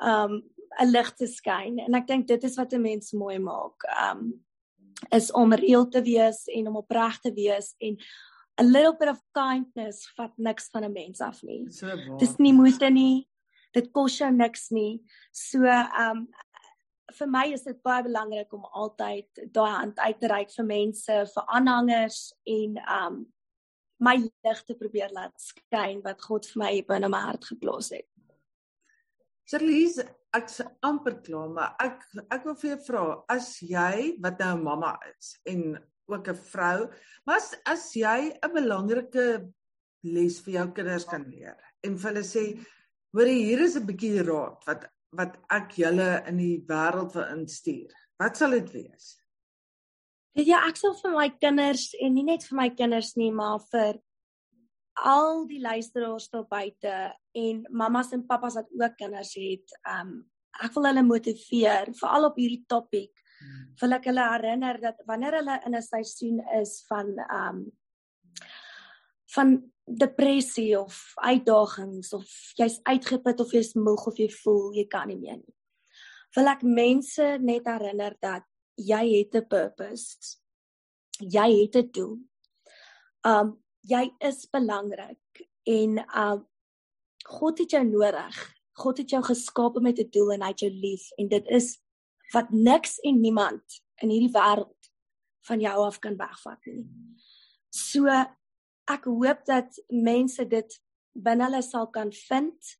um 0.00 0.42
'n 0.80 0.90
lig 0.90 1.10
te 1.16 1.26
skyn 1.26 1.78
en 1.78 1.94
ek 1.94 2.06
dink 2.06 2.26
dit 2.26 2.44
is 2.44 2.56
wat 2.56 2.72
'n 2.72 2.82
mens 2.82 3.12
mooi 3.12 3.38
maak. 3.38 3.82
Um 4.10 4.44
is 5.10 5.32
om 5.32 5.52
reël 5.52 5.88
te 5.88 6.02
wees 6.02 6.46
en 6.46 6.68
om 6.68 6.76
opreg 6.76 7.18
te 7.20 7.32
wees 7.34 7.74
en 7.80 7.96
a 8.58 8.64
little 8.64 8.94
bit 8.98 9.08
of 9.08 9.20
kindness 9.34 10.04
vat 10.16 10.32
niks 10.36 10.68
van 10.72 10.84
'n 10.84 10.92
mens 10.92 11.20
af 11.20 11.42
nie. 11.42 11.64
Dis 12.18 12.36
nie 12.38 12.52
moeite 12.52 12.90
nie. 12.90 13.28
Dit 13.72 13.92
kos 13.92 14.18
jou 14.18 14.30
niks 14.30 14.70
nie. 14.70 15.02
So 15.32 15.64
um 15.64 16.28
vir 17.18 17.26
my 17.26 17.52
is 17.52 17.64
dit 17.64 17.82
baie 17.82 18.02
belangrik 18.02 18.52
om 18.52 18.64
altyd 18.64 19.26
daai 19.52 19.70
hand 19.70 19.98
uit 19.98 20.20
te 20.20 20.28
reik 20.28 20.50
vir 20.50 20.64
mense, 20.64 21.12
vir 21.34 21.44
aanhangers 21.48 22.32
en 22.46 22.78
um 22.88 23.26
my 24.00 24.16
lig 24.16 24.64
te 24.66 24.74
probeer 24.74 25.12
laat 25.14 25.34
skyn 25.40 26.02
wat 26.02 26.20
God 26.20 26.46
vir 26.46 26.62
my 26.64 26.72
binne 26.88 27.08
my 27.08 27.20
hart 27.20 27.44
geplaas 27.44 27.92
het. 27.94 28.08
Charlize, 29.46 30.06
ek's 30.34 30.60
amper 30.82 31.20
klaar, 31.22 31.48
maar 31.48 31.74
ek 31.82 32.04
ek 32.30 32.44
wil 32.48 32.54
vir 32.54 32.70
jou 32.70 32.80
vra, 32.86 33.24
as 33.28 33.60
jy 33.60 34.16
wat 34.22 34.38
nou 34.38 34.56
'n 34.56 34.64
mamma 34.64 34.98
is 35.10 35.36
en 35.46 35.78
ook 36.08 36.28
'n 36.28 36.34
vrou, 36.34 36.90
maar 37.26 37.36
as, 37.36 37.54
as 37.64 37.92
jy 37.94 38.32
'n 38.32 38.54
belangrike 38.54 39.52
les 40.02 40.40
vir 40.40 40.54
jou 40.54 40.68
kinders 40.72 41.04
kan 41.04 41.24
leer 41.30 41.56
en 41.84 41.96
vir 41.98 42.10
hulle 42.10 42.24
sê, 42.26 42.44
hoor 43.14 43.26
hier 43.26 43.60
is 43.60 43.76
'n 43.76 43.86
bietjie 43.86 44.22
raad 44.22 44.66
wat 44.66 44.88
wat 45.12 45.36
ek 45.50 45.74
julle 45.76 46.24
in 46.26 46.38
die 46.38 46.64
wêreld 46.68 47.12
wil 47.12 47.26
instuur. 47.36 47.92
Wat 48.18 48.36
sal 48.36 48.50
dit 48.56 48.70
wees? 48.72 49.18
Ja, 50.32 50.62
ek 50.68 50.78
sal 50.80 50.94
vir 50.96 51.12
my 51.12 51.28
kinders 51.36 51.90
en 52.00 52.14
nie 52.14 52.24
net 52.24 52.46
vir 52.48 52.56
my 52.56 52.68
kinders 52.70 53.16
nie, 53.20 53.30
maar 53.30 53.60
vir 53.70 54.00
al 55.04 55.46
die 55.48 55.60
luisteraars 55.60 56.30
daar 56.32 56.46
buite 56.48 56.94
en 57.36 57.64
mammas 57.70 58.12
en 58.12 58.26
pappas 58.26 58.56
wat 58.60 58.70
ook 58.72 58.96
kinders 58.96 59.34
het, 59.36 59.76
um 59.88 60.22
ek 60.62 60.74
wil 60.76 60.88
hulle 60.88 61.02
motiveer 61.04 61.92
veral 61.96 62.28
op 62.28 62.36
hierdie 62.36 62.64
topik. 62.68 63.21
Hmm. 63.42 63.74
Wil 63.80 63.92
ek 63.98 64.04
hulle 64.10 64.24
herinner 64.30 64.80
dat 64.80 65.02
wanneer 65.06 65.40
hulle 65.40 65.60
in 65.66 65.74
'n 65.74 65.82
seisoen 65.82 66.40
is 66.60 66.84
van 66.88 67.18
um 67.30 67.72
van 69.34 69.72
depressie 69.84 70.78
of 70.78 71.12
uitdagings 71.14 72.12
of 72.12 72.28
jy's 72.54 72.78
uitgeput 72.82 73.40
of 73.40 73.52
jy's 73.52 73.74
moeg 73.74 74.06
of 74.06 74.18
jy 74.20 74.28
voel 74.42 74.72
jy 74.76 74.86
kan 74.86 75.08
nie 75.08 75.18
meer 75.18 75.36
nie. 75.36 75.56
Wil 76.36 76.48
ek 76.48 76.62
mense 76.62 77.38
net 77.40 77.66
herinner 77.66 78.16
dat 78.20 78.44
jy 78.76 79.02
het 79.18 79.34
'n 79.34 79.48
purpose. 79.48 80.38
Jy 81.18 81.48
het 81.62 81.76
'n 81.76 81.90
doel. 81.92 82.18
Um 83.24 83.58
jy 83.82 84.10
is 84.20 84.46
belangrik 84.46 85.48
en 85.66 85.98
um 86.14 86.46
God 87.24 87.58
het 87.58 87.70
jou 87.70 87.84
nodig. 87.84 88.54
God 88.72 88.98
het 88.98 89.10
jou 89.10 89.22
geskaap 89.22 89.80
met 89.80 89.98
'n 89.98 90.10
doel 90.10 90.32
en 90.32 90.42
hy 90.42 90.48
het 90.48 90.60
jou 90.60 90.70
lief 90.70 91.10
en 91.18 91.28
dit 91.28 91.46
is 91.48 91.81
wat 92.32 92.50
niks 92.50 92.98
en 93.06 93.20
niemand 93.20 93.82
in 94.02 94.12
hierdie 94.12 94.32
wêreld 94.34 94.90
van 95.48 95.60
jou 95.60 95.74
af 95.86 95.98
kan 96.02 96.16
wegvat 96.18 96.70
nie. 96.70 96.84
So 97.72 98.08
ek 98.90 99.08
hoop 99.08 99.44
dat 99.48 99.78
mense 99.88 100.44
dit 100.48 100.78
binne 101.12 101.48
hulle 101.48 101.62
sal 101.64 101.88
kan 101.94 102.12
vind, 102.28 102.72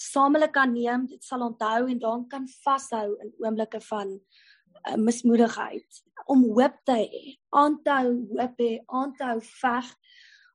saam 0.00 0.36
hulle 0.36 0.48
kan 0.52 0.72
neem, 0.72 1.06
dit 1.10 1.24
sal 1.24 1.44
onthou 1.44 1.88
en 1.90 2.00
dan 2.00 2.24
kan 2.28 2.46
vashou 2.64 3.16
in 3.20 3.34
oomblikke 3.42 3.80
van 3.90 4.14
uh, 4.16 4.96
mismoedigheid 4.96 6.02
om 6.30 6.44
hoop 6.54 6.76
te 6.86 6.96
hê, 7.00 7.22
aanhou 7.56 8.14
hoop 8.36 8.60
hê, 8.62 8.72
aanhou 8.86 9.38
veg 9.60 9.94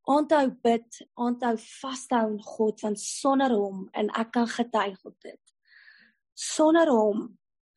aanhou 0.05 0.49
bid, 0.63 1.01
aanhou 1.17 1.55
vashou 1.57 2.27
in 2.33 2.41
God 2.45 2.83
want 2.85 3.01
sonder 3.01 3.53
hom 3.53 3.85
en 3.97 4.11
ek 4.21 4.31
kan 4.37 4.47
getuig 4.49 4.99
op 5.05 5.15
dit. 5.25 5.41
Sonder 6.35 6.91
hom 6.91 7.27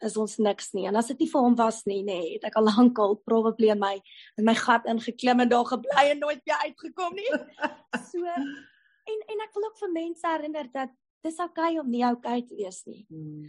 is 0.05 0.17
ons 0.17 0.37
niks 0.43 0.73
nie. 0.77 0.87
En 0.89 0.97
as 1.01 1.11
dit 1.13 1.25
nie 1.25 1.31
vir 1.31 1.45
hom 1.45 1.57
was 1.59 1.83
nie, 1.89 2.03
nê, 2.07 2.19
nee, 2.19 2.35
het 2.37 2.49
ek 2.51 2.59
al 2.61 2.69
lankal 2.69 3.17
probably 3.27 3.73
in 3.75 3.81
my 3.81 3.97
in 4.39 4.47
my 4.47 4.55
gat 4.59 4.87
ingeklim 4.91 5.43
en 5.45 5.51
daar 5.51 5.67
gebly 5.69 6.05
en 6.13 6.23
nooit 6.23 6.43
weer 6.45 6.67
uitgekom 6.69 7.19
nie. 7.19 7.33
So 8.11 8.21
en 8.29 9.21
en 9.33 9.43
ek 9.47 9.55
wil 9.57 9.71
ook 9.71 9.79
vir 9.81 9.93
mense 9.95 10.29
herinner 10.29 10.69
dat 10.73 10.93
dis 11.25 11.39
oukei 11.41 11.73
okay 11.73 11.81
om 11.81 11.91
nie 11.91 12.05
oukei 12.05 12.39
okay 12.43 12.47
te 12.47 12.59
wees 12.59 12.83
nie. 12.87 13.05
Hmm. 13.09 13.49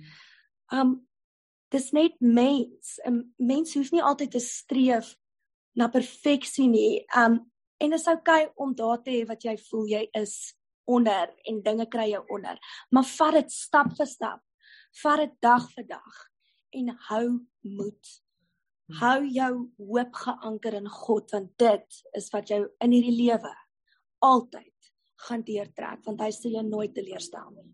Um 0.74 0.98
dis 1.70 1.92
net 1.94 2.16
mens. 2.20 2.98
'n 3.06 3.34
Mens 3.38 3.76
hoef 3.76 3.92
nie 3.92 4.02
altyd 4.02 4.32
te 4.32 4.42
streef 4.42 5.16
na 5.76 5.88
perfeksie 5.88 6.68
nie. 6.68 7.06
Um 7.16 7.44
En 7.80 7.90
dit 7.90 8.00
is 8.00 8.08
oukei 8.12 8.44
okay 8.44 8.52
om 8.56 8.76
daar 8.76 9.00
te 9.02 9.12
hê 9.12 9.26
wat 9.28 9.44
jy 9.44 9.56
voel 9.70 9.86
jy 9.88 10.02
is 10.20 10.54
onder 10.90 11.30
en 11.48 11.62
dinge 11.64 11.86
kry 11.88 12.10
jou 12.12 12.24
onder. 12.28 12.58
Maar 12.92 13.08
vat 13.08 13.38
dit 13.40 13.52
stap 13.52 13.94
vir 13.96 14.10
stap. 14.10 14.42
Vat 15.00 15.24
dit 15.24 15.36
dag 15.40 15.70
vir 15.76 15.86
dag 15.88 16.29
en 16.76 16.94
hou 17.10 17.26
moed. 17.62 18.12
Hou 19.00 19.26
jou 19.26 19.52
hoop 19.78 20.16
geanker 20.24 20.80
in 20.80 20.90
God 20.90 21.32
want 21.32 21.52
dit 21.62 22.00
is 22.18 22.30
wat 22.34 22.50
jou 22.50 22.64
in 22.82 22.96
hierdie 22.96 23.18
lewe 23.18 23.52
altyd 24.26 24.92
gaan 25.28 25.44
deurtrek 25.46 26.02
want 26.08 26.24
hy 26.24 26.32
sal 26.34 26.58
jou 26.58 26.66
nooit 26.66 26.96
teleurstel 26.96 27.52
nie. 27.54 27.70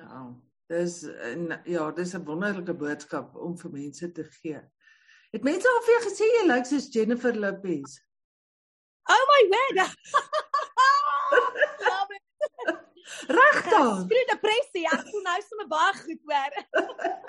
Ja. 0.00 0.26
Dis 0.72 1.02
en 1.04 1.50
ja, 1.68 1.90
dis 1.92 2.14
'n 2.14 2.24
wonderlike 2.24 2.74
boodskap 2.74 3.34
om 3.36 3.56
vir 3.58 3.70
mense 3.70 4.12
te 4.12 4.24
gee. 4.24 4.60
Het 5.32 5.42
mense 5.44 5.68
al 5.68 5.82
vir 5.84 5.94
jou 5.94 6.02
gesê 6.08 6.28
jy 6.30 6.46
lyk 6.46 6.66
soos 6.66 6.88
Jennifer 6.94 7.36
Lopez? 7.36 7.98
Oh 9.10 9.24
my 9.30 9.42
word. 9.52 9.90
Regtig? 13.28 13.88
Skry 14.04 14.22
depressie. 14.30 14.84
Ek 14.90 15.04
voel 15.10 15.24
nou 15.26 15.36
sommer 15.48 15.68
baie 15.70 15.92
goed 16.00 16.22
hoor. 16.30 16.52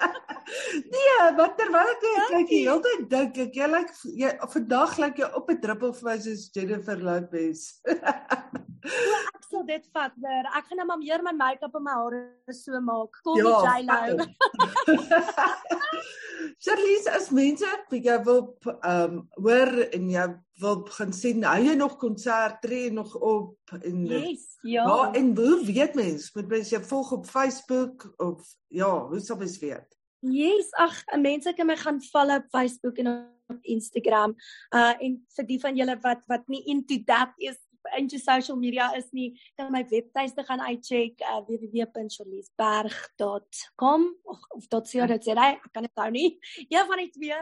nee, 0.94 1.18
wat 1.40 1.56
terwyl 1.60 1.92
ek 1.94 2.04
kyk 2.04 2.50
die 2.52 2.62
hele 2.68 2.82
tyd 2.86 3.06
dink 3.12 3.40
ek 3.46 3.58
jy 3.58 3.70
lyk 3.72 3.94
jy 4.22 4.34
vandag 4.54 4.98
lyk 5.02 5.22
jy 5.24 5.30
op 5.40 5.50
'n 5.50 5.62
druppel 5.64 5.94
vir 6.00 6.10
my 6.10 6.18
soos 6.26 6.48
Jennifer 6.56 7.02
Lopez. 7.02 7.66
ek 8.86 9.44
sal 9.50 9.66
dit 9.66 9.86
vat, 9.94 10.14
hoor. 10.22 10.46
Ek 10.58 10.68
gaan 10.70 10.82
nou 10.82 10.88
maar 10.92 11.02
meer 11.02 11.24
my 11.26 11.34
make-up 11.34 11.76
en 11.80 11.86
my 11.88 11.98
hare 11.98 12.54
so 12.54 12.82
maak. 12.82 13.22
Kom 13.26 13.40
ja, 13.40 13.56
J-Lo. 13.66 14.28
Charlize, 16.64 17.10
as 17.12 17.32
mense 17.34 17.70
vir 17.90 18.02
jou 18.10 18.20
wil 18.30 18.42
ehm 18.76 19.20
um, 19.20 19.22
hoor 19.42 19.72
en 19.90 20.10
jy 20.12 20.26
wil 20.62 20.84
begin 20.88 21.14
sien, 21.14 21.44
hou 21.44 21.64
jy 21.64 21.74
nog 21.76 21.98
konsert 22.00 22.62
tree 22.64 22.92
nog 22.92 23.16
op 23.16 23.58
en 23.82 24.06
Yes, 24.06 24.58
ja. 24.62 24.88
Ja, 24.88 25.14
en 25.14 25.36
hoe 25.36 25.66
weet 25.66 25.96
mens? 25.96 26.34
Moet 26.34 26.48
mens 26.48 26.70
jou 26.70 26.84
volg 26.84 27.12
op 27.12 27.26
Facebook 27.26 28.14
of 28.18 28.56
ja, 28.68 29.08
hoe 29.08 29.20
sal 29.20 29.38
mens 29.38 29.60
weet? 29.60 29.98
Yes, 30.20 30.72
ag, 30.72 31.04
mense 31.22 31.54
kan 31.54 31.68
my 31.68 31.78
gaan 31.78 32.02
follow 32.02 32.36
op 32.36 32.46
Facebook 32.50 32.98
en 32.98 33.34
op 33.48 33.58
Instagram. 33.62 34.36
Uh 34.76 34.94
en 35.00 35.26
vir 35.36 35.46
die 35.46 35.60
van 35.60 35.76
julle 35.78 36.00
wat 36.02 36.24
wat 36.32 36.48
nie 36.48 36.64
into 36.72 37.04
that 37.06 37.34
is 37.38 37.58
into 37.98 38.18
social 38.18 38.58
media 38.58 38.96
is 38.98 39.06
nie, 39.14 39.40
kan 39.56 39.72
my 39.72 39.86
webtuiste 39.90 40.44
gaan 40.48 40.62
uitcheck 40.62 41.22
uh, 41.22 41.42
www.charliesberg.com 41.46 44.16
of 44.24 44.40
of 44.50 44.68
.co.za. 44.68 45.52
Ek 45.52 45.72
kan 45.72 45.84
dit 45.86 45.96
nou 45.96 46.12
nie. 46.12 46.40
Een 46.70 46.86
van 46.88 46.98
die 47.04 47.10
twee. 47.14 47.36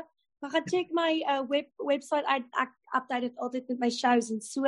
Maar 0.44 0.52
gaan 0.52 0.68
check 0.68 0.92
my 0.92 1.24
uh, 1.24 1.48
web 1.48 1.70
website 1.78 2.28
uit. 2.28 2.44
Ek 2.60 2.72
update 2.92 3.30
dit 3.30 3.38
altyd 3.40 3.68
met 3.72 3.80
my 3.80 3.90
shows 3.90 4.28
en 4.30 4.42
so. 4.44 4.68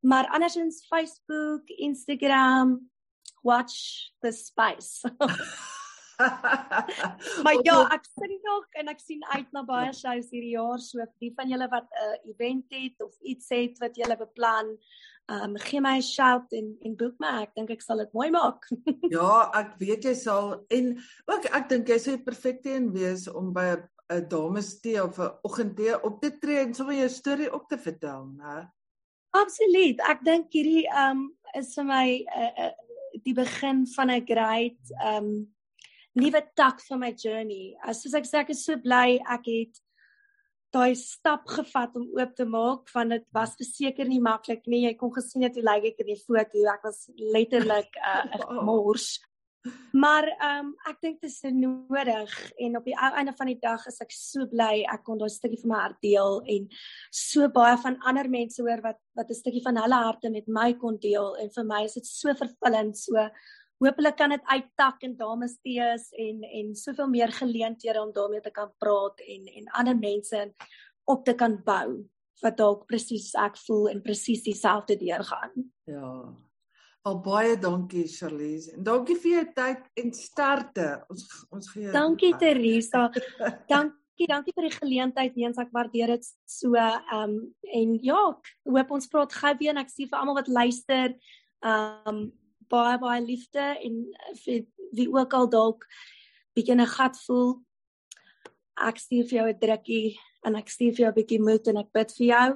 Maar 0.00 0.28
andersins 0.32 0.86
Facebook, 0.88 1.68
Instagram, 1.68 2.78
watch 3.44 4.08
the 4.24 4.32
space. 4.32 5.04
maar 7.44 7.58
ja, 7.68 7.76
ek 7.92 8.08
sien 8.16 8.40
nog 8.48 8.64
en 8.80 8.88
ek 8.94 9.04
sien 9.04 9.20
uit 9.34 9.52
na 9.52 9.64
baie 9.68 9.92
shows 9.92 10.32
hierdie 10.32 10.56
jaar. 10.56 10.80
So 10.80 11.04
vir 11.04 11.28
die 11.28 11.32
van 11.36 11.52
julle 11.52 11.68
wat 11.68 11.84
'n 11.92 12.08
uh, 12.08 12.32
event 12.32 12.72
het 12.80 13.04
of 13.04 13.12
iets 13.20 13.52
het 13.52 13.76
wat 13.84 14.00
julle 14.00 14.16
beplan, 14.16 14.72
ehm 15.28 15.52
um, 15.52 15.60
gee 15.68 15.84
my 15.84 15.98
'n 16.00 16.08
shout 16.08 16.48
en 16.56 16.76
en 16.80 16.96
boek 16.96 17.20
my. 17.20 17.44
Ek 17.44 17.54
dink 17.60 17.76
ek 17.76 17.84
sal 17.84 18.00
dit 18.00 18.12
mooi 18.16 18.30
maak. 18.32 18.64
ja, 19.16 19.52
ek 19.52 19.76
weet 19.84 20.04
jy 20.08 20.16
sal 20.16 20.64
en 20.72 20.96
ook 21.28 21.44
ek 21.52 21.68
dink 21.68 21.88
jy 21.88 21.98
sou 22.08 22.18
perfek 22.24 22.64
een 22.64 22.92
wees 22.96 23.28
om 23.28 23.52
by 23.52 23.76
dames 24.28 24.80
tee 24.80 25.02
of 25.02 25.18
'n 25.18 25.32
oggendtee 25.42 26.02
op 26.02 26.20
te 26.20 26.38
tree 26.38 26.58
en 26.58 26.74
sommer 26.74 26.96
jou 26.96 27.08
storie 27.08 27.52
op 27.54 27.68
te 27.68 27.78
vertel, 27.78 28.26
né? 28.36 28.70
Absoluut. 29.30 30.00
Ek 30.00 30.24
dink 30.24 30.52
hierdie 30.52 30.86
ehm 30.88 31.10
um, 31.10 31.36
is 31.54 31.74
vir 31.74 31.84
my 31.84 32.06
'n 32.18 32.42
uh, 32.42 32.64
uh, 32.66 32.72
die 33.24 33.34
begin 33.34 33.86
van 33.86 34.10
'n 34.10 34.26
great 34.26 34.82
ehm 35.02 35.24
um, 35.24 35.54
nuwe 36.12 36.42
tak 36.54 36.80
van 36.88 36.98
my 36.98 37.12
journey. 37.14 37.76
As 37.82 38.02
soos 38.02 38.14
ek 38.14 38.26
sê 38.26 38.42
ek 38.42 38.50
is 38.50 38.64
so 38.64 38.76
bly 38.76 39.20
ek 39.30 39.46
het 39.46 39.80
daai 40.74 40.94
stap 40.94 41.46
gevat 41.50 41.96
om 41.98 42.10
oop 42.18 42.34
te 42.38 42.44
maak 42.46 42.90
want 42.94 43.10
dit 43.10 43.24
was 43.34 43.56
verseker 43.58 44.06
nie 44.08 44.20
maklik 44.22 44.66
nie. 44.66 44.84
Jy 44.86 44.94
kon 44.98 45.12
gesien 45.14 45.42
het 45.42 45.54
hoe 45.54 45.66
lyk 45.66 45.84
ek 45.92 46.02
in 46.04 46.12
die 46.12 46.20
foto. 46.20 46.66
Ek 46.74 46.82
was 46.86 47.08
letterlik 47.16 47.90
'n 47.96 48.38
uh, 48.38 48.62
mors. 48.62 49.20
Maar 49.92 50.24
ehm 50.24 50.66
um, 50.66 50.68
ek 50.88 51.00
dink 51.04 51.20
dit 51.20 51.30
is 51.30 51.42
nodig 51.52 52.32
en 52.64 52.76
op 52.78 52.84
die 52.88 52.96
einde 52.96 53.32
van 53.36 53.50
die 53.50 53.58
dag 53.60 53.82
is 53.90 54.00
ek 54.00 54.14
so 54.14 54.46
bly 54.48 54.86
ek 54.88 55.02
kon 55.04 55.20
daai 55.20 55.28
stukkie 55.28 55.60
van 55.60 55.72
my 55.72 55.80
hart 55.82 55.98
deel 56.00 56.40
en 56.54 56.68
so 57.12 57.48
baie 57.52 57.76
van 57.82 57.98
ander 58.08 58.30
mense 58.32 58.62
hoor 58.62 58.80
wat 58.86 59.00
wat 59.18 59.28
'n 59.28 59.40
stukkie 59.42 59.64
van 59.66 59.76
hulle 59.76 60.00
harte 60.06 60.30
met 60.30 60.48
my 60.48 60.72
kon 60.80 60.96
deel 60.96 61.36
en 61.36 61.50
vir 61.56 61.64
my 61.64 61.84
is 61.84 61.98
dit 62.00 62.06
so 62.06 62.32
vervullend 62.34 62.96
so 62.96 63.28
Hoopelik 63.80 64.16
kan 64.16 64.28
dit 64.28 64.42
uittak 64.44 65.02
in 65.02 65.16
dames 65.16 65.56
tees 65.64 66.10
en 66.12 66.42
en 66.44 66.74
soveel 66.76 67.08
meer 67.08 67.32
geleenthede 67.32 68.00
om 68.00 68.12
daarmee 68.12 68.40
te 68.40 68.50
kan 68.50 68.72
praat 68.78 69.20
en 69.20 69.46
en 69.46 69.72
ander 69.72 69.96
mense 69.96 70.52
op 71.04 71.24
te 71.24 71.34
kan 71.34 71.62
bou 71.64 72.04
wat 72.42 72.56
dalk 72.56 72.86
presies 72.86 73.32
ek 73.34 73.56
voel 73.66 73.88
en 73.88 74.02
presies 74.02 74.42
dieselfde 74.42 74.96
deurgaan. 74.96 75.72
Ja. 75.84 76.36
Al 77.08 77.16
baie 77.24 77.54
dankie 77.56 78.04
Charlize 78.12 78.74
en 78.74 78.84
dankie 78.84 79.16
vir 79.22 79.30
jou 79.32 79.44
tyd 79.56 79.86
en 80.02 80.10
sterkte. 80.12 80.88
Ons 81.08 81.24
ons 81.48 81.70
gee 81.72 81.92
Dankie 81.94 82.34
Teresa. 82.36 83.06
dankie, 83.72 84.28
dankie 84.28 84.52
vir 84.52 84.68
die 84.68 84.74
geleentheid 84.74 85.38
eens 85.40 85.60
ek 85.62 85.72
waardeer 85.72 86.12
dit 86.16 86.28
so 86.44 86.76
ehm 86.76 87.24
um, 87.24 87.38
en 87.80 87.96
ja, 88.04 88.20
hoop 88.68 88.92
ons 88.98 89.08
praat 89.08 89.32
gou 89.32 89.54
weer 89.62 89.72
en 89.72 89.80
ek 89.80 89.92
sien 89.94 90.10
vir 90.10 90.20
almal 90.20 90.42
wat 90.42 90.52
luister. 90.52 91.16
Ehm 91.64 92.12
um, 92.12 92.22
baie 92.70 93.00
baie 93.02 93.24
liefde 93.24 93.64
en 93.80 94.04
vir 94.44 94.62
wie 94.94 95.08
ook 95.10 95.34
al 95.34 95.48
dalk 95.50 95.88
bietjie 96.54 96.76
'n 96.76 96.86
gat 96.86 97.16
voel. 97.26 97.62
Ek 98.76 99.00
stuur 99.00 99.24
vir 99.24 99.38
jou 99.38 99.48
'n 99.48 99.60
drukkie 99.64 100.18
en 100.44 100.56
ek 100.56 100.68
stuur 100.68 100.92
vir 100.92 101.04
jou 101.04 101.12
'n 101.12 101.18
bietjie 101.20 101.40
moed 101.40 101.68
en 101.68 101.76
ek 101.76 101.92
bid 101.92 102.12
vir 102.18 102.26
jou. 102.26 102.48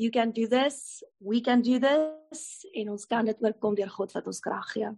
You 0.00 0.10
can 0.10 0.30
do 0.30 0.48
this. 0.48 1.02
We 1.18 1.42
can 1.42 1.60
do 1.60 1.78
this. 1.78 2.64
En 2.72 2.88
ons 2.90 3.06
kan 3.06 3.26
dit 3.28 3.42
oorkom 3.44 3.74
deur 3.76 3.90
God 3.92 4.14
wat 4.16 4.30
ons 4.32 4.38
krag 4.40 4.70
gee. 4.72 4.88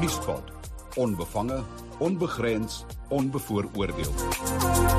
Nuuspot. 0.00 0.54
Onbevange, 0.96 1.60
onbegrens, 2.00 2.84
onbevooroordeel. 3.12 4.89